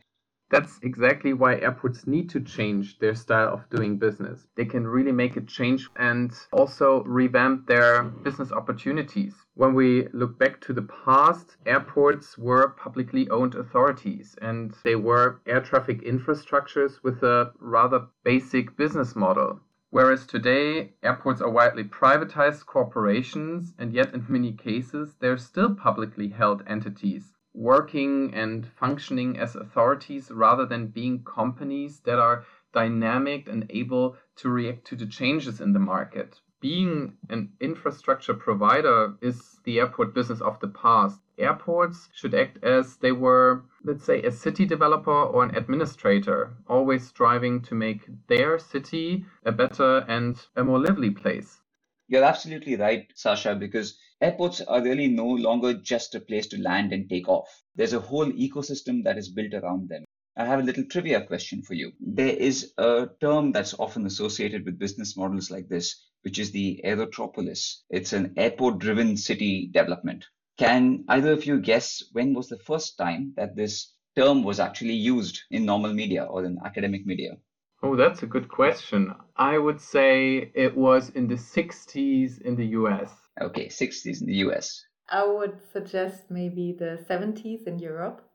That's 0.50 0.78
exactly 0.82 1.34
why 1.34 1.56
airports 1.56 2.06
need 2.06 2.30
to 2.30 2.40
change 2.40 2.98
their 2.98 3.14
style 3.14 3.52
of 3.52 3.68
doing 3.68 3.98
business. 3.98 4.46
They 4.56 4.64
can 4.64 4.86
really 4.86 5.12
make 5.12 5.36
a 5.36 5.42
change 5.42 5.88
and 5.96 6.32
also 6.52 7.02
revamp 7.04 7.66
their 7.66 8.04
business 8.04 8.50
opportunities. 8.50 9.34
When 9.58 9.74
we 9.74 10.06
look 10.12 10.38
back 10.38 10.60
to 10.60 10.72
the 10.72 10.88
past, 11.04 11.56
airports 11.66 12.38
were 12.38 12.68
publicly 12.68 13.28
owned 13.28 13.56
authorities 13.56 14.36
and 14.40 14.72
they 14.84 14.94
were 14.94 15.40
air 15.46 15.60
traffic 15.60 16.02
infrastructures 16.02 17.02
with 17.02 17.24
a 17.24 17.52
rather 17.58 18.06
basic 18.22 18.76
business 18.76 19.16
model. 19.16 19.58
Whereas 19.90 20.28
today, 20.28 20.92
airports 21.02 21.40
are 21.40 21.50
widely 21.50 21.82
privatized 21.82 22.66
corporations, 22.66 23.74
and 23.76 23.92
yet 23.92 24.14
in 24.14 24.24
many 24.28 24.52
cases, 24.52 25.16
they're 25.18 25.36
still 25.36 25.74
publicly 25.74 26.28
held 26.28 26.62
entities 26.68 27.32
working 27.52 28.32
and 28.34 28.64
functioning 28.64 29.36
as 29.36 29.56
authorities 29.56 30.30
rather 30.30 30.66
than 30.66 30.86
being 30.86 31.24
companies 31.24 31.98
that 32.04 32.20
are 32.20 32.44
dynamic 32.72 33.48
and 33.48 33.66
able 33.70 34.16
to 34.36 34.48
react 34.48 34.84
to 34.84 34.94
the 34.94 35.06
changes 35.06 35.60
in 35.60 35.72
the 35.72 35.80
market. 35.80 36.40
Being 36.60 37.16
an 37.28 37.52
infrastructure 37.60 38.34
provider 38.34 39.16
is 39.20 39.60
the 39.62 39.78
airport 39.78 40.12
business 40.12 40.40
of 40.40 40.58
the 40.58 40.66
past. 40.66 41.20
Airports 41.38 42.08
should 42.12 42.34
act 42.34 42.64
as 42.64 42.96
they 42.96 43.12
were, 43.12 43.62
let's 43.84 44.04
say, 44.04 44.22
a 44.22 44.32
city 44.32 44.66
developer 44.66 45.12
or 45.12 45.44
an 45.44 45.54
administrator, 45.54 46.56
always 46.66 47.06
striving 47.06 47.62
to 47.62 47.76
make 47.76 48.08
their 48.26 48.58
city 48.58 49.24
a 49.44 49.52
better 49.52 49.98
and 50.08 50.48
a 50.56 50.64
more 50.64 50.80
lively 50.80 51.10
place. 51.10 51.60
You're 52.08 52.24
absolutely 52.24 52.74
right, 52.74 53.06
Sasha, 53.14 53.54
because 53.54 53.96
airports 54.20 54.60
are 54.60 54.82
really 54.82 55.06
no 55.06 55.26
longer 55.26 55.74
just 55.74 56.16
a 56.16 56.20
place 56.20 56.48
to 56.48 56.60
land 56.60 56.92
and 56.92 57.08
take 57.08 57.28
off. 57.28 57.62
There's 57.76 57.92
a 57.92 58.00
whole 58.00 58.32
ecosystem 58.32 59.04
that 59.04 59.16
is 59.16 59.28
built 59.28 59.54
around 59.54 59.90
them. 59.90 60.04
I 60.38 60.44
have 60.44 60.60
a 60.60 60.62
little 60.62 60.84
trivia 60.84 61.26
question 61.26 61.62
for 61.62 61.74
you. 61.74 61.92
There 61.98 62.28
is 62.28 62.72
a 62.78 63.08
term 63.20 63.50
that's 63.50 63.74
often 63.74 64.06
associated 64.06 64.64
with 64.64 64.78
business 64.78 65.16
models 65.16 65.50
like 65.50 65.68
this, 65.68 66.06
which 66.22 66.38
is 66.38 66.52
the 66.52 66.80
aerotropolis. 66.84 67.82
It's 67.90 68.12
an 68.12 68.34
airport 68.36 68.78
driven 68.78 69.16
city 69.16 69.68
development. 69.72 70.24
Can 70.56 71.04
either 71.08 71.32
of 71.32 71.44
you 71.44 71.60
guess 71.60 72.04
when 72.12 72.34
was 72.34 72.48
the 72.48 72.58
first 72.58 72.96
time 72.96 73.32
that 73.36 73.56
this 73.56 73.92
term 74.14 74.44
was 74.44 74.60
actually 74.60 74.94
used 74.94 75.40
in 75.50 75.64
normal 75.64 75.92
media 75.92 76.22
or 76.22 76.44
in 76.44 76.56
academic 76.64 77.04
media? 77.04 77.36
Oh, 77.82 77.96
that's 77.96 78.22
a 78.22 78.26
good 78.26 78.48
question. 78.48 79.12
I 79.34 79.58
would 79.58 79.80
say 79.80 80.52
it 80.54 80.76
was 80.76 81.10
in 81.10 81.26
the 81.26 81.34
60s 81.34 82.40
in 82.42 82.54
the 82.54 82.66
US. 82.78 83.10
Okay, 83.40 83.66
60s 83.66 84.20
in 84.20 84.28
the 84.28 84.36
US. 84.46 84.84
I 85.08 85.24
would 85.24 85.58
suggest 85.72 86.30
maybe 86.30 86.76
the 86.78 87.04
70s 87.10 87.66
in 87.66 87.80
Europe. 87.80 88.27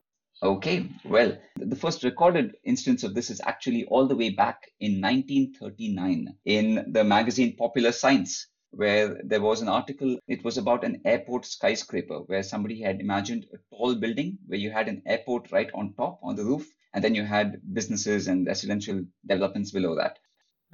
Okay, 0.44 0.90
well, 1.06 1.38
the 1.56 1.76
first 1.78 2.04
recorded 2.04 2.58
instance 2.66 3.04
of 3.04 3.16
this 3.16 3.30
is 3.30 3.40
actually 3.46 3.86
all 3.86 4.06
the 4.06 4.16
way 4.18 4.30
back 4.30 4.70
in 4.82 5.00
1939 5.00 6.36
in 6.44 6.86
the 6.92 7.02
magazine 7.02 7.56
Popular 7.56 7.94
Science, 7.94 8.48
where 8.72 9.22
there 9.24 9.40
was 9.40 9.62
an 9.62 9.70
article. 9.70 10.18
It 10.28 10.44
was 10.44 10.58
about 10.58 10.84
an 10.84 11.00
airport 11.06 11.46
skyscraper 11.46 12.24
where 12.26 12.44
somebody 12.44 12.82
had 12.82 13.00
imagined 13.00 13.46
a 13.54 13.74
tall 13.74 13.96
building 13.96 14.38
where 14.48 14.60
you 14.60 14.70
had 14.70 14.90
an 14.90 15.02
airport 15.06 15.50
right 15.54 15.70
on 15.74 15.94
top 15.94 16.20
on 16.22 16.36
the 16.36 16.44
roof 16.44 16.68
and 16.94 17.02
then 17.02 17.16
you 17.16 17.24
had 17.24 17.62
businesses 17.74 18.28
and 18.28 18.46
residential 18.46 19.02
developments 19.26 19.72
below 19.72 19.96
that. 19.96 20.20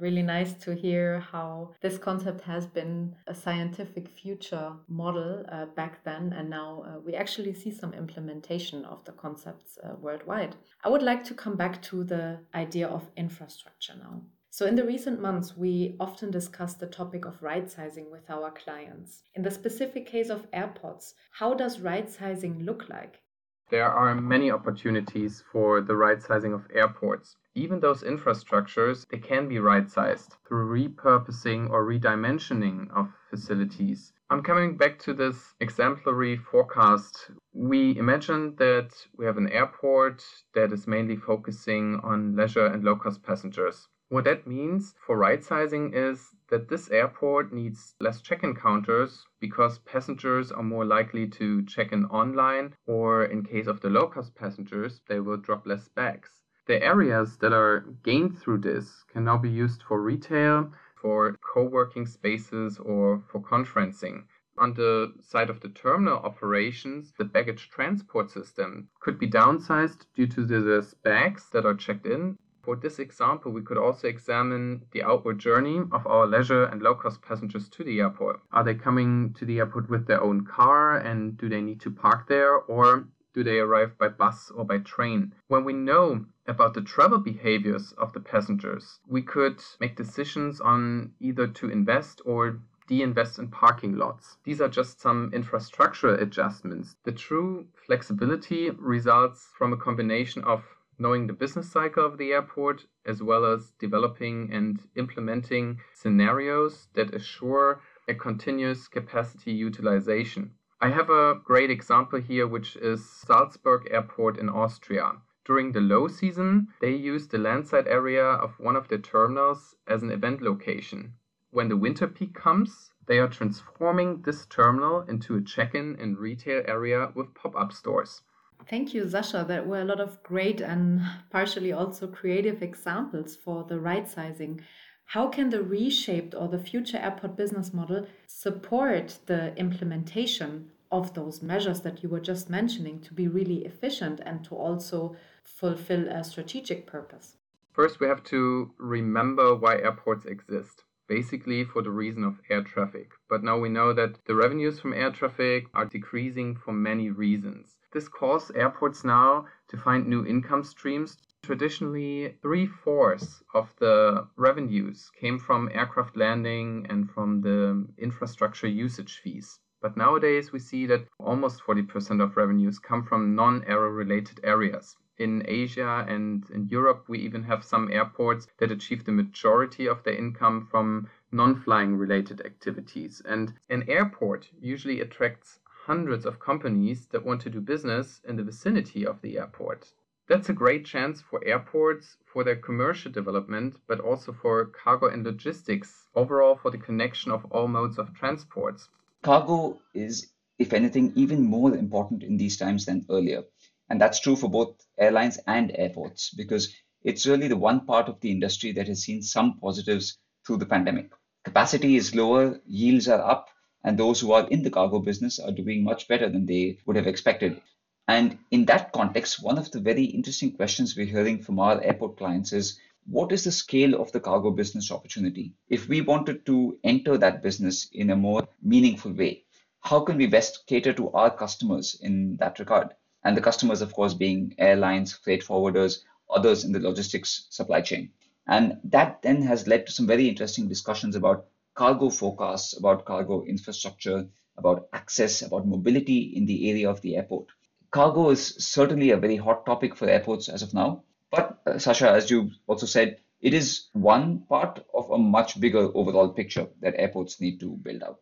Really 0.00 0.22
nice 0.22 0.54
to 0.64 0.74
hear 0.74 1.20
how 1.20 1.72
this 1.82 1.98
concept 1.98 2.40
has 2.42 2.66
been 2.66 3.14
a 3.26 3.34
scientific 3.34 4.08
future 4.08 4.72
model 4.88 5.44
uh, 5.52 5.66
back 5.66 6.02
then, 6.04 6.32
and 6.32 6.48
now 6.48 6.84
uh, 6.86 7.00
we 7.00 7.14
actually 7.14 7.52
see 7.52 7.70
some 7.70 7.92
implementation 7.92 8.86
of 8.86 9.04
the 9.04 9.12
concepts 9.12 9.78
uh, 9.84 9.94
worldwide. 10.00 10.56
I 10.82 10.88
would 10.88 11.02
like 11.02 11.22
to 11.24 11.34
come 11.34 11.54
back 11.54 11.82
to 11.82 12.02
the 12.04 12.38
idea 12.54 12.88
of 12.88 13.10
infrastructure 13.16 13.94
now. 13.94 14.22
So, 14.52 14.66
in 14.66 14.74
the 14.74 14.86
recent 14.86 15.20
months, 15.20 15.56
we 15.56 15.96
often 16.00 16.30
discuss 16.30 16.74
the 16.74 16.86
topic 16.86 17.26
of 17.26 17.42
right 17.42 17.70
sizing 17.70 18.10
with 18.10 18.28
our 18.30 18.50
clients. 18.50 19.22
In 19.34 19.42
the 19.42 19.50
specific 19.50 20.06
case 20.06 20.30
of 20.30 20.48
airports, 20.52 21.14
how 21.32 21.52
does 21.54 21.80
right 21.80 22.10
sizing 22.10 22.64
look 22.64 22.88
like? 22.88 23.20
There 23.70 23.88
are 23.88 24.16
many 24.16 24.50
opportunities 24.50 25.44
for 25.52 25.80
the 25.80 25.94
right 25.94 26.20
sizing 26.20 26.52
of 26.52 26.66
airports. 26.74 27.36
Even 27.54 27.78
those 27.78 28.02
infrastructures, 28.02 29.06
they 29.06 29.18
can 29.18 29.46
be 29.46 29.60
right 29.60 29.88
sized 29.88 30.34
through 30.44 30.66
repurposing 30.66 31.70
or 31.70 31.84
redimensioning 31.84 32.90
of 32.90 33.12
facilities. 33.28 34.12
I'm 34.28 34.42
coming 34.42 34.76
back 34.76 34.98
to 35.00 35.14
this 35.14 35.54
exemplary 35.60 36.36
forecast. 36.36 37.30
We 37.52 37.96
imagine 37.96 38.56
that 38.56 38.90
we 39.16 39.24
have 39.26 39.36
an 39.36 39.48
airport 39.50 40.24
that 40.54 40.72
is 40.72 40.88
mainly 40.88 41.14
focusing 41.14 42.00
on 42.02 42.34
leisure 42.34 42.66
and 42.66 42.82
low 42.82 42.96
cost 42.96 43.22
passengers. 43.22 43.86
What 44.10 44.24
that 44.24 44.44
means 44.44 44.96
for 45.06 45.16
right 45.16 45.40
sizing 45.40 45.94
is 45.94 46.34
that 46.48 46.68
this 46.68 46.90
airport 46.90 47.52
needs 47.52 47.94
less 48.00 48.20
check 48.20 48.42
in 48.42 48.56
counters 48.56 49.24
because 49.38 49.78
passengers 49.78 50.50
are 50.50 50.64
more 50.64 50.84
likely 50.84 51.28
to 51.28 51.64
check 51.64 51.92
in 51.92 52.06
online, 52.06 52.74
or 52.86 53.22
in 53.22 53.44
case 53.44 53.68
of 53.68 53.80
the 53.80 53.88
low 53.88 54.08
cost 54.08 54.34
passengers, 54.34 55.00
they 55.06 55.20
will 55.20 55.36
drop 55.36 55.64
less 55.64 55.86
bags. 55.86 56.42
The 56.66 56.82
areas 56.82 57.36
that 57.36 57.52
are 57.52 57.86
gained 58.02 58.36
through 58.36 58.58
this 58.58 59.04
can 59.04 59.22
now 59.22 59.38
be 59.38 59.48
used 59.48 59.84
for 59.84 60.02
retail, 60.02 60.72
for 61.00 61.36
co 61.54 61.62
working 61.62 62.04
spaces, 62.04 62.80
or 62.80 63.22
for 63.30 63.40
conferencing. 63.40 64.24
On 64.58 64.74
the 64.74 65.14
side 65.22 65.50
of 65.50 65.60
the 65.60 65.68
terminal 65.68 66.18
operations, 66.18 67.12
the 67.16 67.24
baggage 67.24 67.70
transport 67.70 68.28
system 68.32 68.88
could 68.98 69.20
be 69.20 69.30
downsized 69.30 70.06
due 70.16 70.26
to 70.26 70.44
the 70.44 70.94
bags 71.04 71.48
that 71.50 71.64
are 71.64 71.74
checked 71.74 72.06
in 72.06 72.38
for 72.62 72.76
this 72.76 72.98
example, 72.98 73.52
we 73.52 73.62
could 73.62 73.78
also 73.78 74.08
examine 74.08 74.82
the 74.92 75.02
outward 75.02 75.38
journey 75.38 75.80
of 75.92 76.06
our 76.06 76.26
leisure 76.26 76.64
and 76.64 76.82
low 76.82 76.94
cost 76.94 77.22
passengers 77.22 77.68
to 77.70 77.84
the 77.84 78.00
airport. 78.00 78.40
Are 78.52 78.64
they 78.64 78.74
coming 78.74 79.32
to 79.34 79.44
the 79.44 79.58
airport 79.58 79.88
with 79.88 80.06
their 80.06 80.22
own 80.22 80.44
car 80.44 80.96
and 80.96 81.36
do 81.36 81.48
they 81.48 81.60
need 81.60 81.80
to 81.80 81.90
park 81.90 82.28
there 82.28 82.56
or 82.56 83.08
do 83.32 83.44
they 83.44 83.58
arrive 83.58 83.96
by 83.96 84.08
bus 84.08 84.50
or 84.50 84.64
by 84.64 84.78
train? 84.78 85.32
When 85.48 85.64
we 85.64 85.72
know 85.72 86.26
about 86.46 86.74
the 86.74 86.82
travel 86.82 87.18
behaviors 87.18 87.92
of 87.92 88.12
the 88.12 88.20
passengers, 88.20 88.98
we 89.06 89.22
could 89.22 89.62
make 89.78 89.96
decisions 89.96 90.60
on 90.60 91.12
either 91.20 91.46
to 91.46 91.70
invest 91.70 92.20
or 92.24 92.60
de-invest 92.88 93.38
in 93.38 93.46
parking 93.46 93.96
lots. 93.96 94.36
These 94.42 94.60
are 94.60 94.68
just 94.68 95.00
some 95.00 95.30
infrastructural 95.30 96.20
adjustments. 96.20 96.96
The 97.04 97.12
true 97.12 97.68
flexibility 97.86 98.70
results 98.70 99.48
from 99.56 99.72
a 99.72 99.76
combination 99.76 100.42
of 100.42 100.64
knowing 101.00 101.26
the 101.26 101.32
business 101.32 101.72
cycle 101.72 102.04
of 102.04 102.18
the 102.18 102.30
airport, 102.30 102.86
as 103.06 103.22
well 103.22 103.44
as 103.44 103.72
developing 103.80 104.52
and 104.52 104.86
implementing 104.94 105.80
scenarios 105.94 106.88
that 106.94 107.14
assure 107.14 107.80
a 108.06 108.14
continuous 108.14 108.86
capacity 108.86 109.50
utilization. 109.50 110.52
I 110.80 110.90
have 110.90 111.10
a 111.10 111.40
great 111.42 111.70
example 111.70 112.20
here, 112.20 112.46
which 112.46 112.76
is 112.76 113.08
Salzburg 113.08 113.88
Airport 113.90 114.38
in 114.38 114.48
Austria. 114.48 115.12
During 115.44 115.72
the 115.72 115.80
low 115.80 116.06
season, 116.06 116.68
they 116.80 116.94
use 116.94 117.26
the 117.26 117.38
landside 117.38 117.88
area 117.88 118.24
of 118.24 118.60
one 118.60 118.76
of 118.76 118.88
the 118.88 118.98
terminals 118.98 119.74
as 119.86 120.02
an 120.02 120.10
event 120.10 120.42
location. 120.42 121.14
When 121.50 121.68
the 121.68 121.76
winter 121.76 122.06
peak 122.06 122.34
comes, 122.34 122.92
they 123.06 123.18
are 123.18 123.26
transforming 123.26 124.22
this 124.22 124.46
terminal 124.46 125.00
into 125.00 125.34
a 125.34 125.42
check 125.42 125.74
in 125.74 125.96
and 125.98 126.16
retail 126.18 126.62
area 126.68 127.10
with 127.14 127.34
pop 127.34 127.56
up 127.56 127.72
stores. 127.72 128.22
Thank 128.68 128.94
you, 128.94 129.08
Sasha. 129.08 129.44
There 129.46 129.64
were 129.64 129.80
a 129.80 129.84
lot 129.84 130.00
of 130.00 130.22
great 130.22 130.60
and 130.60 131.02
partially 131.30 131.72
also 131.72 132.06
creative 132.06 132.62
examples 132.62 133.36
for 133.36 133.64
the 133.64 133.80
right 133.80 134.08
sizing. 134.08 134.60
How 135.06 135.28
can 135.28 135.50
the 135.50 135.62
reshaped 135.62 136.34
or 136.34 136.46
the 136.46 136.58
future 136.58 136.98
airport 136.98 137.36
business 137.36 137.72
model 137.72 138.06
support 138.26 139.18
the 139.26 139.56
implementation 139.56 140.70
of 140.92 141.14
those 141.14 141.42
measures 141.42 141.80
that 141.80 142.02
you 142.02 142.08
were 142.08 142.20
just 142.20 142.48
mentioning 142.50 143.00
to 143.00 143.14
be 143.14 143.26
really 143.26 143.64
efficient 143.64 144.20
and 144.24 144.44
to 144.44 144.54
also 144.54 145.16
fulfill 145.42 146.08
a 146.08 146.22
strategic 146.22 146.86
purpose? 146.86 147.36
First, 147.72 147.98
we 147.98 148.06
have 148.06 148.22
to 148.24 148.72
remember 148.78 149.56
why 149.56 149.76
airports 149.76 150.26
exist 150.26 150.84
basically 151.08 151.64
for 151.64 151.82
the 151.82 151.90
reason 151.90 152.22
of 152.22 152.40
air 152.48 152.62
traffic. 152.62 153.10
But 153.28 153.42
now 153.42 153.58
we 153.58 153.68
know 153.68 153.92
that 153.92 154.24
the 154.26 154.36
revenues 154.36 154.78
from 154.78 154.94
air 154.94 155.10
traffic 155.10 155.66
are 155.74 155.84
decreasing 155.84 156.54
for 156.54 156.72
many 156.72 157.10
reasons. 157.10 157.74
This 157.92 158.08
caused 158.08 158.54
airports 158.54 159.02
now 159.02 159.46
to 159.66 159.76
find 159.76 160.06
new 160.06 160.24
income 160.24 160.62
streams. 160.62 161.18
Traditionally, 161.42 162.38
three 162.40 162.66
fourths 162.66 163.42
of 163.52 163.74
the 163.78 164.28
revenues 164.36 165.10
came 165.18 165.40
from 165.40 165.68
aircraft 165.72 166.16
landing 166.16 166.86
and 166.88 167.10
from 167.10 167.40
the 167.40 167.88
infrastructure 167.98 168.68
usage 168.68 169.18
fees. 169.18 169.58
But 169.82 169.96
nowadays, 169.96 170.52
we 170.52 170.60
see 170.60 170.86
that 170.86 171.08
almost 171.18 171.62
40% 171.62 172.22
of 172.22 172.36
revenues 172.36 172.78
come 172.78 173.02
from 173.02 173.34
non 173.34 173.64
aero 173.64 173.88
related 173.88 174.38
areas. 174.44 174.96
In 175.16 175.42
Asia 175.48 176.04
and 176.06 176.48
in 176.50 176.68
Europe, 176.68 177.06
we 177.08 177.18
even 177.18 177.42
have 177.42 177.64
some 177.64 177.90
airports 177.90 178.46
that 178.58 178.70
achieve 178.70 179.04
the 179.04 179.10
majority 179.12 179.86
of 179.86 180.04
their 180.04 180.14
income 180.14 180.68
from 180.70 181.08
non 181.32 181.56
flying 181.56 181.96
related 181.96 182.40
activities. 182.42 183.20
And 183.24 183.52
an 183.68 183.88
airport 183.88 184.48
usually 184.60 185.00
attracts 185.00 185.58
hundreds 185.90 186.24
of 186.24 186.38
companies 186.38 187.08
that 187.10 187.26
want 187.26 187.40
to 187.40 187.50
do 187.50 187.60
business 187.60 188.20
in 188.28 188.36
the 188.36 188.44
vicinity 188.44 189.04
of 189.04 189.20
the 189.22 189.36
airport. 189.36 189.92
That's 190.28 190.48
a 190.48 190.60
great 190.62 190.84
chance 190.84 191.20
for 191.20 191.44
airports 191.44 192.16
for 192.32 192.44
their 192.44 192.54
commercial 192.54 193.10
development, 193.10 193.74
but 193.88 193.98
also 193.98 194.32
for 194.32 194.66
cargo 194.66 195.08
and 195.08 195.24
logistics, 195.24 196.06
overall 196.14 196.54
for 196.54 196.70
the 196.70 196.78
connection 196.78 197.32
of 197.32 197.44
all 197.46 197.66
modes 197.66 197.98
of 197.98 198.14
transports. 198.14 198.88
Cargo 199.24 199.80
is, 199.92 200.30
if 200.60 200.72
anything, 200.72 201.12
even 201.16 201.42
more 201.42 201.74
important 201.74 202.22
in 202.22 202.36
these 202.36 202.56
times 202.56 202.86
than 202.86 203.04
earlier. 203.10 203.42
And 203.88 204.00
that's 204.00 204.20
true 204.20 204.36
for 204.36 204.48
both 204.48 204.76
airlines 204.96 205.40
and 205.48 205.72
airports 205.76 206.32
because 206.32 206.72
it's 207.02 207.26
really 207.26 207.48
the 207.48 207.56
one 207.56 207.84
part 207.84 208.08
of 208.08 208.20
the 208.20 208.30
industry 208.30 208.70
that 208.74 208.86
has 208.86 209.02
seen 209.02 209.22
some 209.22 209.58
positives 209.58 210.18
through 210.46 210.58
the 210.58 210.72
pandemic. 210.74 211.10
Capacity 211.42 211.96
is 211.96 212.14
lower, 212.14 212.60
yields 212.64 213.08
are 213.08 213.28
up, 213.28 213.48
and 213.84 213.98
those 213.98 214.20
who 214.20 214.32
are 214.32 214.48
in 214.48 214.62
the 214.62 214.70
cargo 214.70 214.98
business 214.98 215.38
are 215.38 215.52
doing 215.52 215.82
much 215.82 216.08
better 216.08 216.28
than 216.28 216.46
they 216.46 216.78
would 216.86 216.96
have 216.96 217.06
expected. 217.06 217.60
And 218.08 218.38
in 218.50 218.64
that 218.64 218.92
context, 218.92 219.42
one 219.42 219.58
of 219.58 219.70
the 219.70 219.80
very 219.80 220.04
interesting 220.04 220.52
questions 220.52 220.96
we're 220.96 221.06
hearing 221.06 221.42
from 221.42 221.58
our 221.58 221.80
airport 221.82 222.16
clients 222.16 222.52
is 222.52 222.78
what 223.06 223.32
is 223.32 223.44
the 223.44 223.52
scale 223.52 224.00
of 224.00 224.12
the 224.12 224.20
cargo 224.20 224.50
business 224.50 224.90
opportunity? 224.90 225.54
If 225.68 225.88
we 225.88 226.00
wanted 226.00 226.44
to 226.46 226.78
enter 226.84 227.16
that 227.18 227.42
business 227.42 227.88
in 227.92 228.10
a 228.10 228.16
more 228.16 228.46
meaningful 228.62 229.12
way, 229.12 229.44
how 229.80 230.00
can 230.00 230.18
we 230.18 230.26
best 230.26 230.66
cater 230.66 230.92
to 230.92 231.10
our 231.12 231.30
customers 231.30 231.98
in 232.02 232.36
that 232.36 232.58
regard? 232.58 232.94
And 233.24 233.36
the 233.36 233.40
customers, 233.40 233.80
of 233.80 233.92
course, 233.92 234.14
being 234.14 234.54
airlines, 234.58 235.12
freight 235.12 235.44
forwarders, 235.44 236.02
others 236.28 236.64
in 236.64 236.72
the 236.72 236.80
logistics 236.80 237.46
supply 237.50 237.80
chain. 237.80 238.10
And 238.46 238.78
that 238.84 239.22
then 239.22 239.42
has 239.42 239.66
led 239.66 239.86
to 239.86 239.92
some 239.92 240.06
very 240.06 240.28
interesting 240.28 240.68
discussions 240.68 241.16
about 241.16 241.46
cargo 241.80 242.10
forecasts, 242.10 242.76
about 242.76 243.06
cargo 243.06 243.42
infrastructure, 243.44 244.28
about 244.58 244.88
access, 244.92 245.40
about 245.40 245.66
mobility 245.66 246.18
in 246.36 246.44
the 246.44 246.68
area 246.70 246.90
of 246.90 247.00
the 247.00 247.16
airport. 247.16 247.46
Cargo 247.90 248.28
is 248.28 248.54
certainly 248.58 249.12
a 249.12 249.16
very 249.16 249.36
hot 249.36 249.64
topic 249.64 249.96
for 249.96 250.06
airports 250.06 250.50
as 250.50 250.62
of 250.62 250.74
now. 250.74 251.02
But, 251.30 251.58
uh, 251.66 251.78
Sasha, 251.78 252.10
as 252.10 252.30
you 252.30 252.50
also 252.66 252.84
said, 252.84 253.20
it 253.40 253.54
is 253.54 253.88
one 253.94 254.40
part 254.40 254.84
of 254.92 255.10
a 255.10 255.16
much 255.16 255.58
bigger 255.58 255.88
overall 255.94 256.28
picture 256.28 256.68
that 256.82 256.96
airports 256.98 257.40
need 257.40 257.58
to 257.60 257.70
build 257.78 258.02
out. 258.02 258.20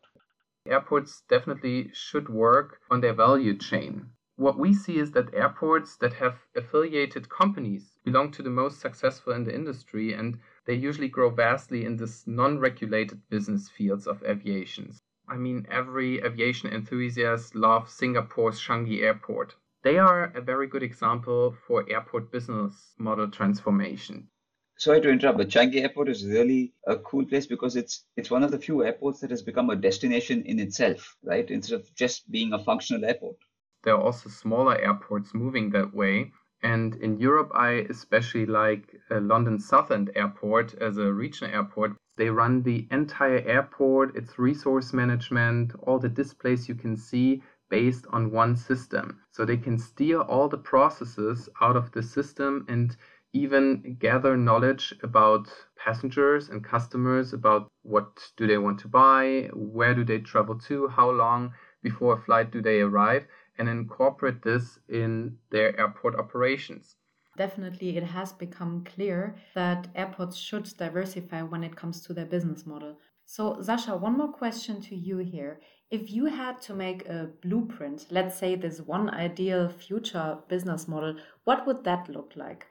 Airports 0.65 1.25
definitely 1.29 1.91
should 1.93 2.29
work 2.29 2.81
on 2.93 3.01
their 3.01 3.15
value 3.15 3.57
chain. 3.59 4.07
What 4.37 4.57
we 4.57 4.73
see 4.73 4.99
is 4.99 5.11
that 5.13 5.35
airports 5.35 5.97
that 5.97 6.13
have 6.13 6.37
affiliated 6.55 7.29
companies 7.29 7.99
belong 8.05 8.31
to 8.33 8.43
the 8.45 8.51
most 8.63 8.79
successful 8.79 9.33
in 9.33 9.43
the 9.43 9.53
industry 9.53 10.13
and 10.13 10.39
they 10.69 10.75
usually 10.75 11.09
grow 11.09 11.31
vastly 11.31 11.87
in 11.87 11.97
this 11.97 12.27
non-regulated 12.27 13.27
business 13.31 13.71
fields 13.71 14.07
of 14.07 14.23
aviation. 14.23 14.93
I 15.27 15.37
mean, 15.37 15.67
every 15.71 16.23
aviation 16.23 16.71
enthusiast 16.71 17.55
loves 17.55 17.95
Singapore's 17.95 18.61
Changi 18.61 19.03
Airport. 19.03 19.57
They 19.83 19.97
are 19.97 20.25
a 20.25 20.43
very 20.43 20.67
good 20.67 20.83
example 20.83 21.57
for 21.67 21.91
airport 21.91 22.31
business 22.31 22.93
model 22.99 23.31
transformation. 23.31 24.29
Sorry 24.77 25.01
to 25.01 25.09
interrupt, 25.09 25.39
but 25.39 25.49
Changi 25.49 25.81
Airport 25.81 26.11
is 26.11 26.27
really 26.27 26.75
a 26.87 26.99
cool 26.99 27.25
place 27.25 27.47
because 27.47 27.75
it's 27.75 28.05
it's 28.19 28.31
one 28.31 28.45
of 28.45 28.51
the 28.51 28.59
few 28.59 28.85
airports 28.85 29.21
that 29.21 29.31
has 29.31 29.41
become 29.41 29.71
a 29.71 29.77
destination 29.77 30.43
in 30.45 30.61
itself, 30.61 31.17
right? 31.25 31.51
Instead 31.51 31.81
of 31.81 31.95
just 31.95 32.31
being 32.31 32.53
a 32.53 32.63
functional 32.63 33.07
airport. 33.07 33.37
There 33.85 33.95
are 33.95 34.03
also 34.03 34.29
smaller 34.29 34.77
airports 34.77 35.33
moving 35.33 35.71
that 35.71 35.95
way, 35.95 36.31
and 36.63 36.97
in 36.97 37.19
Europe, 37.19 37.51
I 37.55 37.87
especially 37.89 38.47
like 38.47 39.01
uh, 39.11 39.21
London 39.21 39.61
Southend 39.61 40.11
Airport 40.15 40.75
as 40.75 40.99
a 40.99 41.13
regional 41.13 41.55
airport. 41.55 41.93
They 42.17 42.31
run 42.31 42.63
the 42.63 42.89
entire 42.91 43.39
airport, 43.47 44.17
its 44.17 44.39
resource 44.39 44.93
management, 44.93 45.73
all 45.83 46.01
the 46.01 46.09
displays 46.09 46.69
you 46.69 46.75
can 46.75 46.97
see 46.97 47.43
based 47.71 48.07
on 48.11 48.33
one 48.33 48.57
system. 48.57 49.21
So 49.31 49.45
they 49.45 49.57
can 49.57 49.79
steer 49.79 50.21
all 50.21 50.49
the 50.49 50.59
processes 50.59 51.49
out 51.61 51.77
of 51.77 51.93
the 51.93 52.03
system 52.03 52.67
and 52.69 52.97
even 53.33 53.97
gather 54.01 54.37
knowledge 54.37 54.95
about 55.03 55.49
passengers 55.77 56.49
and 56.49 56.65
customers 56.65 57.33
about 57.33 57.69
what 57.83 58.33
do 58.37 58.47
they 58.47 58.59
want 58.59 58.81
to 58.81 58.89
buy, 58.89 59.51
where 59.53 59.95
do 59.95 60.03
they 60.03 60.19
travel 60.19 60.59
to, 60.61 60.89
how 60.89 61.11
long 61.11 61.53
before 61.83 62.15
a 62.15 62.21
flight 62.21 62.51
do 62.51 62.61
they 62.61 62.81
arrive 62.81 63.27
and 63.59 63.69
incorporate 63.69 64.43
this 64.43 64.79
in 64.89 65.37
their 65.51 65.79
airport 65.79 66.17
operations. 66.17 66.97
Definitely, 67.37 67.97
it 67.97 68.03
has 68.03 68.33
become 68.33 68.85
clear 68.85 69.37
that 69.55 69.89
airports 69.95 70.37
should 70.37 70.65
diversify 70.77 71.43
when 71.43 71.63
it 71.63 71.77
comes 71.77 72.01
to 72.03 72.13
their 72.13 72.27
business 72.27 72.67
model. 72.67 72.99
So, 73.25 73.61
Sasha, 73.61 73.97
one 73.97 74.17
more 74.19 74.33
question 74.33 74.81
to 74.83 74.97
you 74.97 75.19
here. 75.19 75.61
If 75.91 76.11
you 76.11 76.27
had 76.27 76.61
to 76.63 76.75
make 76.75 77.09
a 77.09 77.31
blueprint, 77.43 78.07
let's 78.11 78.39
say 78.39 78.57
this 78.57 78.81
one 78.81 79.09
ideal 79.11 79.69
future 79.69 80.39
business 80.49 80.89
model, 80.89 81.17
what 81.45 81.67
would 81.67 81.85
that 81.85 82.09
look 82.09 82.33
like? 82.37 82.67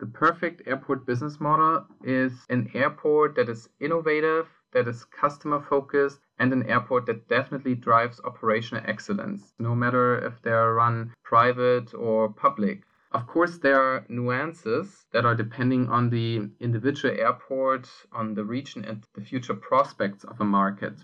The 0.00 0.06
perfect 0.06 0.66
airport 0.66 1.06
business 1.06 1.40
model 1.40 1.84
is 2.02 2.32
an 2.50 2.70
airport 2.74 3.36
that 3.36 3.48
is 3.48 3.68
innovative, 3.80 4.46
that 4.72 4.88
is 4.88 5.04
customer 5.04 5.60
focused, 5.60 6.20
and 6.38 6.52
an 6.52 6.62
airport 6.68 7.06
that 7.06 7.28
definitely 7.28 7.74
drives 7.74 8.20
operational 8.24 8.84
excellence, 8.86 9.54
no 9.58 9.74
matter 9.74 10.18
if 10.18 10.40
they 10.42 10.50
are 10.50 10.74
run 10.74 11.12
private 11.22 11.94
or 11.94 12.32
public. 12.32 12.82
Of 13.10 13.26
course, 13.26 13.56
there 13.58 13.80
are 13.80 14.04
nuances 14.10 15.06
that 15.12 15.24
are 15.24 15.34
depending 15.34 15.88
on 15.88 16.10
the 16.10 16.50
individual 16.60 17.18
airport, 17.18 17.88
on 18.12 18.34
the 18.34 18.44
region, 18.44 18.84
and 18.84 19.02
the 19.14 19.22
future 19.22 19.54
prospects 19.54 20.24
of 20.24 20.40
a 20.40 20.44
market. 20.44 20.94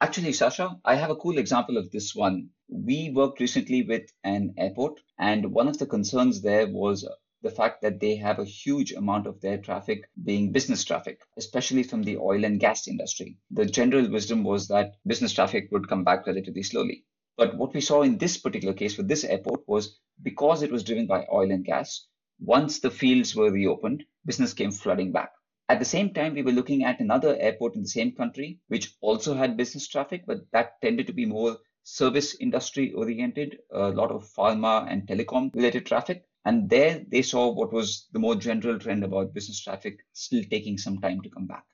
Actually, 0.00 0.32
Sasha, 0.32 0.80
I 0.84 0.94
have 0.94 1.10
a 1.10 1.16
cool 1.16 1.38
example 1.38 1.76
of 1.76 1.90
this 1.90 2.14
one. 2.14 2.48
We 2.68 3.12
worked 3.14 3.38
recently 3.38 3.82
with 3.82 4.10
an 4.24 4.54
airport, 4.56 5.00
and 5.18 5.52
one 5.52 5.68
of 5.68 5.78
the 5.78 5.86
concerns 5.86 6.40
there 6.40 6.66
was 6.66 7.06
the 7.42 7.50
fact 7.50 7.82
that 7.82 8.00
they 8.00 8.16
have 8.16 8.38
a 8.38 8.44
huge 8.44 8.92
amount 8.92 9.26
of 9.26 9.40
their 9.40 9.58
traffic 9.58 10.08
being 10.24 10.52
business 10.52 10.84
traffic, 10.84 11.20
especially 11.36 11.82
from 11.82 12.02
the 12.02 12.16
oil 12.16 12.44
and 12.44 12.60
gas 12.60 12.86
industry. 12.86 13.36
The 13.50 13.66
general 13.66 14.08
wisdom 14.10 14.44
was 14.44 14.68
that 14.68 14.94
business 15.06 15.32
traffic 15.32 15.68
would 15.72 15.88
come 15.88 16.04
back 16.04 16.26
relatively 16.26 16.62
slowly. 16.62 17.04
But 17.36 17.56
what 17.56 17.74
we 17.74 17.80
saw 17.80 18.02
in 18.02 18.18
this 18.18 18.36
particular 18.36 18.74
case 18.74 18.96
with 18.96 19.08
this 19.08 19.24
airport 19.24 19.66
was 19.66 19.98
because 20.22 20.62
it 20.62 20.70
was 20.70 20.84
driven 20.84 21.06
by 21.06 21.26
oil 21.32 21.50
and 21.50 21.64
gas, 21.64 22.06
once 22.38 22.80
the 22.80 22.90
fields 22.90 23.34
were 23.34 23.50
reopened, 23.50 24.04
business 24.26 24.52
came 24.52 24.70
flooding 24.70 25.12
back. 25.12 25.32
At 25.68 25.78
the 25.78 25.84
same 25.84 26.12
time, 26.12 26.34
we 26.34 26.42
were 26.42 26.52
looking 26.52 26.84
at 26.84 27.00
another 27.00 27.36
airport 27.38 27.76
in 27.76 27.82
the 27.82 27.88
same 27.88 28.12
country, 28.12 28.58
which 28.68 28.94
also 29.00 29.34
had 29.34 29.56
business 29.56 29.88
traffic, 29.88 30.24
but 30.26 30.38
that 30.52 30.80
tended 30.82 31.06
to 31.06 31.12
be 31.12 31.24
more 31.24 31.56
service 31.84 32.34
industry 32.40 32.92
oriented, 32.92 33.58
a 33.70 33.88
lot 33.88 34.10
of 34.10 34.28
pharma 34.36 34.86
and 34.90 35.06
telecom 35.06 35.54
related 35.54 35.86
traffic. 35.86 36.24
And 36.44 36.68
there 36.68 37.04
they 37.08 37.22
saw 37.22 37.52
what 37.52 37.72
was 37.72 38.08
the 38.12 38.18
more 38.18 38.34
general 38.34 38.78
trend 38.78 39.04
about 39.04 39.34
business 39.34 39.60
traffic 39.60 40.00
still 40.12 40.42
taking 40.50 40.76
some 40.76 40.98
time 40.98 41.20
to 41.22 41.30
come 41.30 41.46
back. 41.46 41.64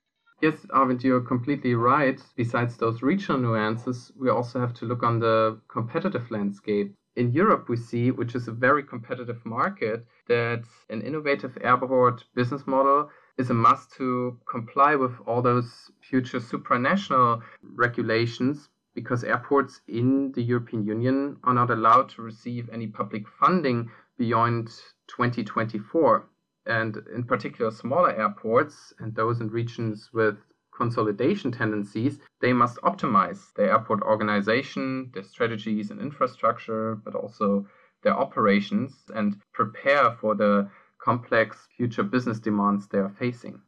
Yes, 0.40 0.54
Arvind, 0.70 1.02
you're 1.02 1.20
completely 1.20 1.74
right. 1.74 2.20
Besides 2.36 2.76
those 2.76 3.02
regional 3.02 3.40
nuances, 3.40 4.12
we 4.16 4.28
also 4.28 4.60
have 4.60 4.72
to 4.74 4.84
look 4.84 5.02
on 5.02 5.18
the 5.18 5.60
competitive 5.68 6.30
landscape. 6.30 6.94
In 7.16 7.32
Europe, 7.32 7.68
we 7.68 7.76
see, 7.76 8.12
which 8.12 8.36
is 8.36 8.46
a 8.46 8.52
very 8.52 8.84
competitive 8.84 9.44
market, 9.44 10.06
that 10.28 10.62
an 10.90 11.02
innovative 11.02 11.58
airport 11.60 12.24
business 12.36 12.64
model 12.68 13.10
is 13.38 13.50
a 13.50 13.54
must 13.54 13.92
to 13.94 14.38
comply 14.48 14.94
with 14.94 15.12
all 15.26 15.42
those 15.42 15.90
future 16.00 16.38
supranational 16.38 17.42
regulations 17.62 18.68
because 18.94 19.24
airports 19.24 19.80
in 19.88 20.30
the 20.32 20.42
European 20.42 20.84
Union 20.84 21.36
are 21.44 21.54
not 21.54 21.70
allowed 21.70 22.08
to 22.10 22.22
receive 22.22 22.68
any 22.72 22.86
public 22.86 23.26
funding 23.40 23.90
beyond 24.18 24.66
2024. 25.06 26.28
And 26.66 26.98
in 27.14 27.24
particular, 27.24 27.70
smaller 27.70 28.10
airports 28.14 28.92
and 28.98 29.14
those 29.14 29.40
in 29.40 29.48
regions 29.48 30.10
with 30.12 30.36
consolidation 30.76 31.50
tendencies, 31.50 32.18
they 32.40 32.52
must 32.52 32.76
optimize 32.82 33.52
their 33.54 33.70
airport 33.70 34.02
organization, 34.02 35.10
their 35.14 35.24
strategies 35.24 35.90
and 35.90 36.00
infrastructure, 36.00 36.94
but 36.96 37.14
also 37.14 37.66
their 38.02 38.16
operations 38.16 38.94
and 39.14 39.40
prepare 39.52 40.12
for 40.20 40.34
the 40.34 40.68
complex 40.98 41.66
future 41.76 42.02
business 42.02 42.38
demands 42.38 42.86
they 42.86 42.98
are 42.98 43.14
facing. 43.18 43.60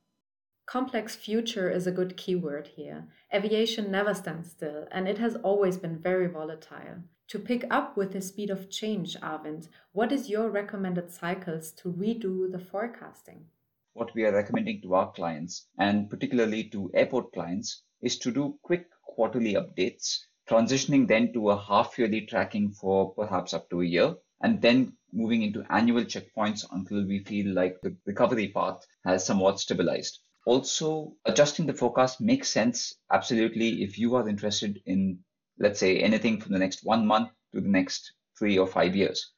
Complex 0.67 1.17
future 1.17 1.69
is 1.69 1.87
a 1.89 1.93
good 1.93 2.17
keyword 2.17 2.69
here. 2.77 3.09
Aviation 3.35 3.91
never 3.91 4.15
stands 4.15 4.51
still, 4.51 4.87
and 4.93 5.09
it 5.09 5.19
has 5.19 5.35
always 5.37 5.77
been 5.79 5.99
very 5.99 6.29
volatile. 6.29 7.03
To 7.31 7.39
pick 7.39 7.65
up 7.71 7.97
with 7.97 8.13
the 8.13 8.21
speed 8.21 8.51
of 8.51 8.69
change, 8.71 9.15
Arvind, 9.21 9.69
what 9.93 10.11
is 10.11 10.29
your 10.29 10.51
recommended 10.51 11.13
cycles 11.13 11.71
to 11.75 11.93
redo 11.93 12.51
the 12.51 12.59
forecasting? 12.59 13.47
What 13.93 14.13
we 14.17 14.25
are 14.25 14.33
recommending 14.33 14.83
to 14.83 14.95
our 14.95 15.13
clients, 15.13 15.69
and 15.79 16.11
particularly 16.11 16.65
to 16.71 16.91
airport 16.93 17.33
clients, 17.33 17.85
is 18.03 18.19
to 18.19 18.33
do 18.33 18.59
quick 18.63 18.89
quarterly 19.05 19.55
updates, 19.55 20.25
transitioning 20.49 21.07
then 21.07 21.33
to 21.35 21.51
a 21.51 21.57
half 21.57 21.97
yearly 22.01 22.23
tracking 22.23 22.73
for 22.73 23.15
perhaps 23.15 23.55
up 23.55 23.71
to 23.71 23.81
a 23.81 23.87
year, 23.87 24.17
and 24.41 24.61
then 24.61 24.97
moving 25.13 25.43
into 25.43 25.65
annual 25.71 26.03
checkpoints 26.03 26.67
until 26.73 27.07
we 27.07 27.23
feel 27.23 27.55
like 27.55 27.81
the 27.81 27.97
recovery 28.07 28.49
path 28.49 28.85
has 29.05 29.25
somewhat 29.25 29.61
stabilized. 29.61 30.19
Also, 30.47 31.15
adjusting 31.25 31.67
the 31.67 31.75
forecast 31.75 32.21
makes 32.21 32.49
sense 32.49 32.97
absolutely 33.13 33.85
if 33.85 34.01
you 34.01 34.17
are 34.17 34.29
interested 34.29 34.83
in 34.85 35.23
let's 35.61 35.79
say 35.79 35.99
anything 35.99 36.41
from 36.41 36.53
the 36.53 36.59
next 36.59 36.85
one 36.85 37.07
month 37.07 37.31
to 37.53 37.61
the 37.61 37.69
next 37.69 38.13
three 38.39 38.59
or 38.59 38.67
five 38.67 38.97
years. 38.97 39.33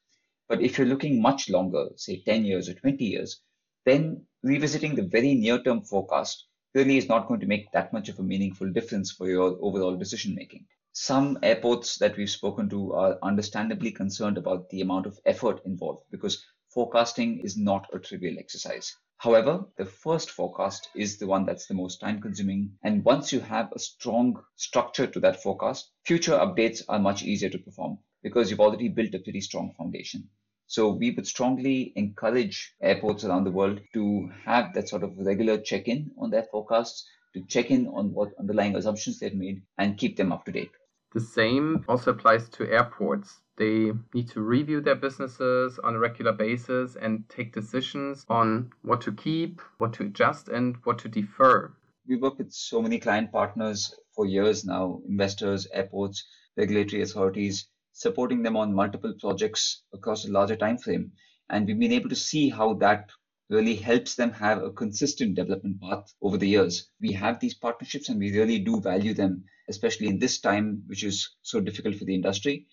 But 0.48 0.62
if 0.62 0.78
you're 0.78 0.86
looking 0.86 1.20
much 1.20 1.50
longer, 1.50 1.88
say 1.96 2.22
10 2.22 2.44
years 2.44 2.68
or 2.68 2.74
20 2.74 3.04
years, 3.04 3.40
then 3.84 4.24
revisiting 4.42 4.94
the 4.94 5.02
very 5.02 5.34
near 5.34 5.60
term 5.62 5.82
forecast 5.82 6.46
really 6.74 6.96
is 6.96 7.08
not 7.08 7.26
going 7.26 7.40
to 7.40 7.46
make 7.46 7.70
that 7.72 7.92
much 7.92 8.08
of 8.08 8.18
a 8.18 8.22
meaningful 8.22 8.70
difference 8.70 9.10
for 9.10 9.28
your 9.28 9.58
overall 9.60 9.96
decision 9.96 10.34
making. 10.34 10.64
Some 10.92 11.38
airports 11.42 11.96
that 11.96 12.16
we've 12.16 12.30
spoken 12.30 12.68
to 12.70 12.92
are 12.92 13.18
understandably 13.22 13.90
concerned 13.90 14.38
about 14.38 14.68
the 14.70 14.80
amount 14.80 15.06
of 15.06 15.18
effort 15.26 15.60
involved 15.64 16.04
because 16.10 16.44
forecasting 16.68 17.40
is 17.40 17.56
not 17.56 17.88
a 17.92 17.98
trivial 17.98 18.38
exercise. 18.38 18.94
However, 19.22 19.66
the 19.76 19.84
first 19.84 20.30
forecast 20.30 20.88
is 20.96 21.18
the 21.18 21.28
one 21.28 21.46
that's 21.46 21.68
the 21.68 21.74
most 21.74 22.00
time 22.00 22.20
consuming. 22.20 22.76
And 22.82 23.04
once 23.04 23.32
you 23.32 23.38
have 23.38 23.70
a 23.70 23.78
strong 23.78 24.42
structure 24.56 25.06
to 25.06 25.20
that 25.20 25.40
forecast, 25.40 25.92
future 26.04 26.32
updates 26.32 26.82
are 26.88 26.98
much 26.98 27.22
easier 27.22 27.48
to 27.50 27.58
perform 27.60 27.98
because 28.24 28.50
you've 28.50 28.58
already 28.58 28.88
built 28.88 29.14
a 29.14 29.20
pretty 29.20 29.40
strong 29.40 29.74
foundation. 29.78 30.28
So 30.66 30.90
we 30.94 31.12
would 31.12 31.28
strongly 31.28 31.92
encourage 31.94 32.74
airports 32.82 33.22
around 33.22 33.44
the 33.44 33.52
world 33.52 33.80
to 33.94 34.28
have 34.44 34.74
that 34.74 34.88
sort 34.88 35.04
of 35.04 35.16
regular 35.16 35.56
check-in 35.56 36.10
on 36.18 36.30
their 36.30 36.48
forecasts, 36.50 37.06
to 37.34 37.46
check 37.46 37.70
in 37.70 37.86
on 37.86 38.12
what 38.12 38.30
underlying 38.40 38.74
assumptions 38.74 39.20
they've 39.20 39.32
made 39.32 39.62
and 39.78 39.98
keep 39.98 40.16
them 40.16 40.32
up 40.32 40.44
to 40.46 40.50
date. 40.50 40.72
The 41.14 41.20
same 41.20 41.84
also 41.88 42.12
applies 42.12 42.48
to 42.50 42.70
airports. 42.70 43.42
They 43.56 43.92
need 44.14 44.30
to 44.30 44.40
review 44.40 44.80
their 44.80 44.94
businesses 44.94 45.78
on 45.78 45.94
a 45.94 45.98
regular 45.98 46.32
basis 46.32 46.96
and 46.96 47.28
take 47.28 47.52
decisions 47.52 48.24
on 48.30 48.72
what 48.80 49.02
to 49.02 49.12
keep, 49.12 49.60
what 49.76 49.92
to 49.94 50.04
adjust, 50.04 50.48
and 50.48 50.76
what 50.84 50.98
to 51.00 51.10
defer. 51.10 51.70
We 52.08 52.16
work 52.16 52.38
with 52.38 52.50
so 52.50 52.80
many 52.80 52.98
client 52.98 53.30
partners 53.30 53.94
for 54.16 54.24
years 54.24 54.64
now 54.64 55.02
investors, 55.06 55.66
airports, 55.72 56.24
regulatory 56.56 57.02
authorities, 57.02 57.68
supporting 57.92 58.42
them 58.42 58.56
on 58.56 58.74
multiple 58.74 59.14
projects 59.20 59.82
across 59.92 60.24
a 60.24 60.30
larger 60.32 60.56
time 60.56 60.78
frame. 60.78 61.12
And 61.50 61.66
we've 61.66 61.78
been 61.78 61.92
able 61.92 62.08
to 62.08 62.16
see 62.16 62.48
how 62.48 62.72
that 62.74 63.10
really 63.52 63.76
helps 63.76 64.14
them 64.14 64.32
have 64.32 64.62
a 64.62 64.70
consistent 64.70 65.34
development 65.34 65.80
path 65.80 66.12
over 66.22 66.38
the 66.38 66.48
years. 66.48 66.88
We 67.00 67.12
have 67.12 67.38
these 67.38 67.54
partnerships 67.54 68.08
and 68.08 68.18
we 68.18 68.36
really 68.36 68.58
do 68.58 68.80
value 68.80 69.12
them, 69.12 69.44
especially 69.68 70.08
in 70.08 70.18
this 70.18 70.40
time, 70.40 70.82
which 70.86 71.04
is 71.04 71.36
so 71.42 71.60
difficult 71.60 71.96
for 71.96 72.06
the 72.06 72.14
industry. 72.14 72.66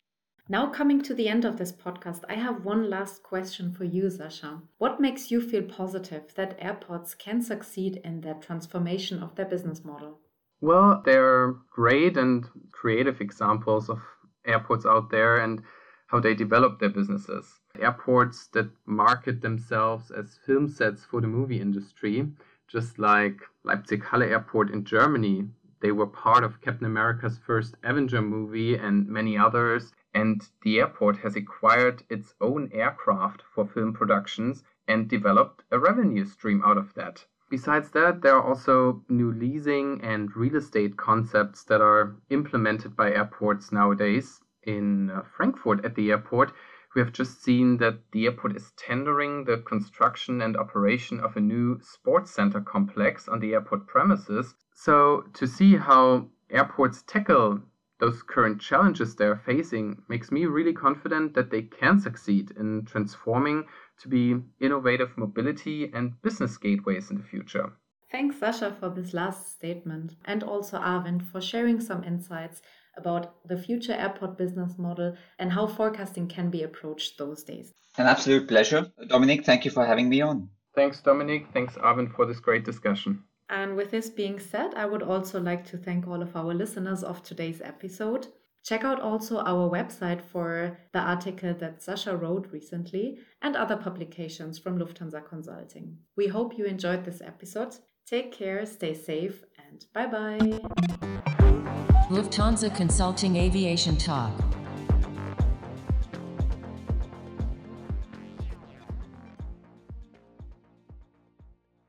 Now, 0.52 0.68
coming 0.72 1.04
to 1.04 1.14
the 1.14 1.28
end 1.28 1.46
of 1.46 1.58
this 1.58 1.72
podcast, 1.72 2.24
I 2.28 2.34
have 2.34 2.66
one 2.66 2.90
last 2.90 3.22
question 3.22 3.72
for 3.72 3.84
you, 3.84 4.10
Sasha. 4.10 4.62
What 4.80 5.00
makes 5.00 5.30
you 5.30 5.42
feel 5.42 5.64
positive 5.64 6.34
that 6.36 6.58
airports 6.60 7.14
can 7.14 7.44
succeed 7.44 8.02
in 8.04 8.22
their 8.22 8.34
transformation 8.34 9.22
of 9.22 9.36
their 9.36 9.46
business 9.46 9.86
model? 9.86 10.22
Well, 10.62 11.04
there 11.06 11.24
are 11.24 11.60
great 11.70 12.18
and 12.18 12.46
creative 12.72 13.22
examples 13.22 13.90
of 13.90 14.00
airports 14.46 14.86
out 14.86 15.12
there 15.12 15.38
and 15.38 15.62
how 16.08 16.20
they 16.20 16.34
develop 16.34 16.80
their 16.80 16.90
businesses. 16.90 17.59
Airports 17.78 18.48
that 18.48 18.70
market 18.86 19.42
themselves 19.42 20.12
as 20.12 20.40
film 20.46 20.68
sets 20.68 21.04
for 21.06 21.22
the 21.22 21.28
movie 21.28 21.60
industry, 21.60 22.32
just 22.68 22.98
like 22.98 23.42
Leipzig 23.64 24.04
Halle 24.04 24.24
Airport 24.24 24.72
in 24.72 24.86
Germany. 24.86 25.50
They 25.82 25.92
were 25.92 26.08
part 26.08 26.44
of 26.44 26.62
Captain 26.62 26.86
America's 26.86 27.38
first 27.38 27.76
Avenger 27.84 28.22
movie 28.22 28.76
and 28.76 29.08
many 29.08 29.38
others 29.38 29.94
and 30.14 30.50
the 30.64 30.80
airport 30.80 31.18
has 31.18 31.36
acquired 31.36 32.04
its 32.10 32.34
own 32.42 32.70
aircraft 32.74 33.44
for 33.54 33.68
film 33.68 33.94
productions 33.94 34.64
and 34.88 35.08
developed 35.08 35.64
a 35.72 35.78
revenue 35.78 36.26
stream 36.26 36.64
out 36.66 36.78
of 36.78 36.94
that. 36.96 37.24
Besides 37.50 37.92
that, 37.92 38.22
there 38.22 38.36
are 38.36 38.44
also 38.44 39.04
new 39.08 39.32
leasing 39.32 40.02
and 40.02 40.36
real 40.36 40.56
estate 40.56 40.98
concepts 40.98 41.64
that 41.66 41.82
are 41.82 42.16
implemented 42.30 42.96
by 42.96 43.12
airports 43.12 43.72
nowadays. 43.72 44.42
In 44.64 45.10
uh, 45.10 45.22
Frankfurt 45.22 45.86
at 45.86 45.96
the 45.96 46.12
airport, 46.12 46.52
we 46.96 47.02
have 47.02 47.12
just 47.12 47.44
seen 47.44 47.78
that 47.78 48.00
the 48.12 48.26
airport 48.26 48.56
is 48.56 48.72
tendering 48.78 49.44
the 49.46 49.58
construction 49.58 50.42
and 50.42 50.58
operation 50.58 51.20
of 51.20 51.38
a 51.38 51.40
new 51.40 51.80
sports 51.82 52.32
center 52.32 52.62
complex 52.62 53.28
on 53.28 53.40
the 53.40 53.54
airport 53.54 53.88
premises. 53.88 54.56
So, 54.74 55.26
to 55.34 55.46
see 55.46 55.76
how 55.76 56.30
airports 56.50 57.04
tackle 57.04 57.62
those 58.00 58.24
current 58.24 58.62
challenges 58.62 59.16
they're 59.16 59.36
facing 59.36 60.02
makes 60.08 60.32
me 60.32 60.46
really 60.46 60.74
confident 60.74 61.34
that 61.36 61.52
they 61.52 61.64
can 61.64 62.00
succeed 62.00 62.52
in 62.58 62.86
transforming 62.86 63.66
to 64.00 64.08
be 64.08 64.38
innovative 64.60 65.18
mobility 65.18 65.92
and 65.94 66.20
business 66.22 66.58
gateways 66.58 67.12
in 67.12 67.18
the 67.18 67.24
future. 67.24 67.74
Thanks, 68.12 68.40
Sasha, 68.40 68.76
for 68.80 68.90
this 68.90 69.14
last 69.14 69.52
statement, 69.52 70.16
and 70.26 70.42
also 70.42 70.80
Arvind 70.80 71.22
for 71.22 71.42
sharing 71.42 71.80
some 71.80 72.04
insights 72.04 72.62
about 72.98 73.36
the 73.48 73.58
future 73.58 73.94
airport 73.94 74.38
business 74.38 74.78
model 74.78 75.16
and 75.38 75.52
how 75.52 75.68
forecasting 75.68 76.28
can 76.28 76.50
be 76.50 76.64
approached 76.64 77.18
those 77.18 77.44
days. 77.44 77.72
An 77.98 78.08
absolute 78.08 78.48
pleasure. 78.48 78.92
Dominic, 79.08 79.46
thank 79.46 79.66
you 79.66 79.72
for 79.72 79.86
having 79.86 80.10
me 80.10 80.22
on. 80.22 80.50
Thanks, 80.76 81.02
Dominic. 81.02 81.48
Thanks, 81.54 81.76
Arvind, 81.76 82.16
for 82.16 82.26
this 82.26 82.40
great 82.40 82.64
discussion. 82.64 83.24
And 83.50 83.76
with 83.76 83.90
this 83.90 84.10
being 84.10 84.40
said, 84.40 84.76
I 84.76 84.86
would 84.86 85.02
also 85.02 85.42
like 85.42 85.66
to 85.66 85.78
thank 85.78 86.08
all 86.08 86.22
of 86.22 86.36
our 86.36 86.54
listeners 86.54 87.04
of 87.04 87.24
today's 87.24 87.62
episode. 87.62 88.28
Check 88.64 88.84
out 88.84 89.00
also 89.00 89.40
our 89.40 89.70
website 89.70 90.22
for 90.22 90.78
the 90.94 91.00
article 91.00 91.56
that 91.56 91.82
Sasha 91.82 92.16
wrote 92.16 92.48
recently 92.52 93.20
and 93.42 93.56
other 93.56 93.78
publications 93.78 94.60
from 94.60 94.78
Lufthansa 94.78 95.28
Consulting. 95.28 95.98
We 96.16 96.28
hope 96.28 96.58
you 96.58 96.66
enjoyed 96.66 97.06
this 97.06 97.22
episode. 97.22 97.76
Take 98.06 98.32
care, 98.32 98.66
stay 98.66 98.94
safe, 98.94 99.44
and 99.58 99.86
bye 99.94 100.08
bye. 100.08 100.88
Lufthansa 102.20 102.70
Consulting 102.76 103.38
Aviation 103.38 103.96
Talk. 103.96 104.49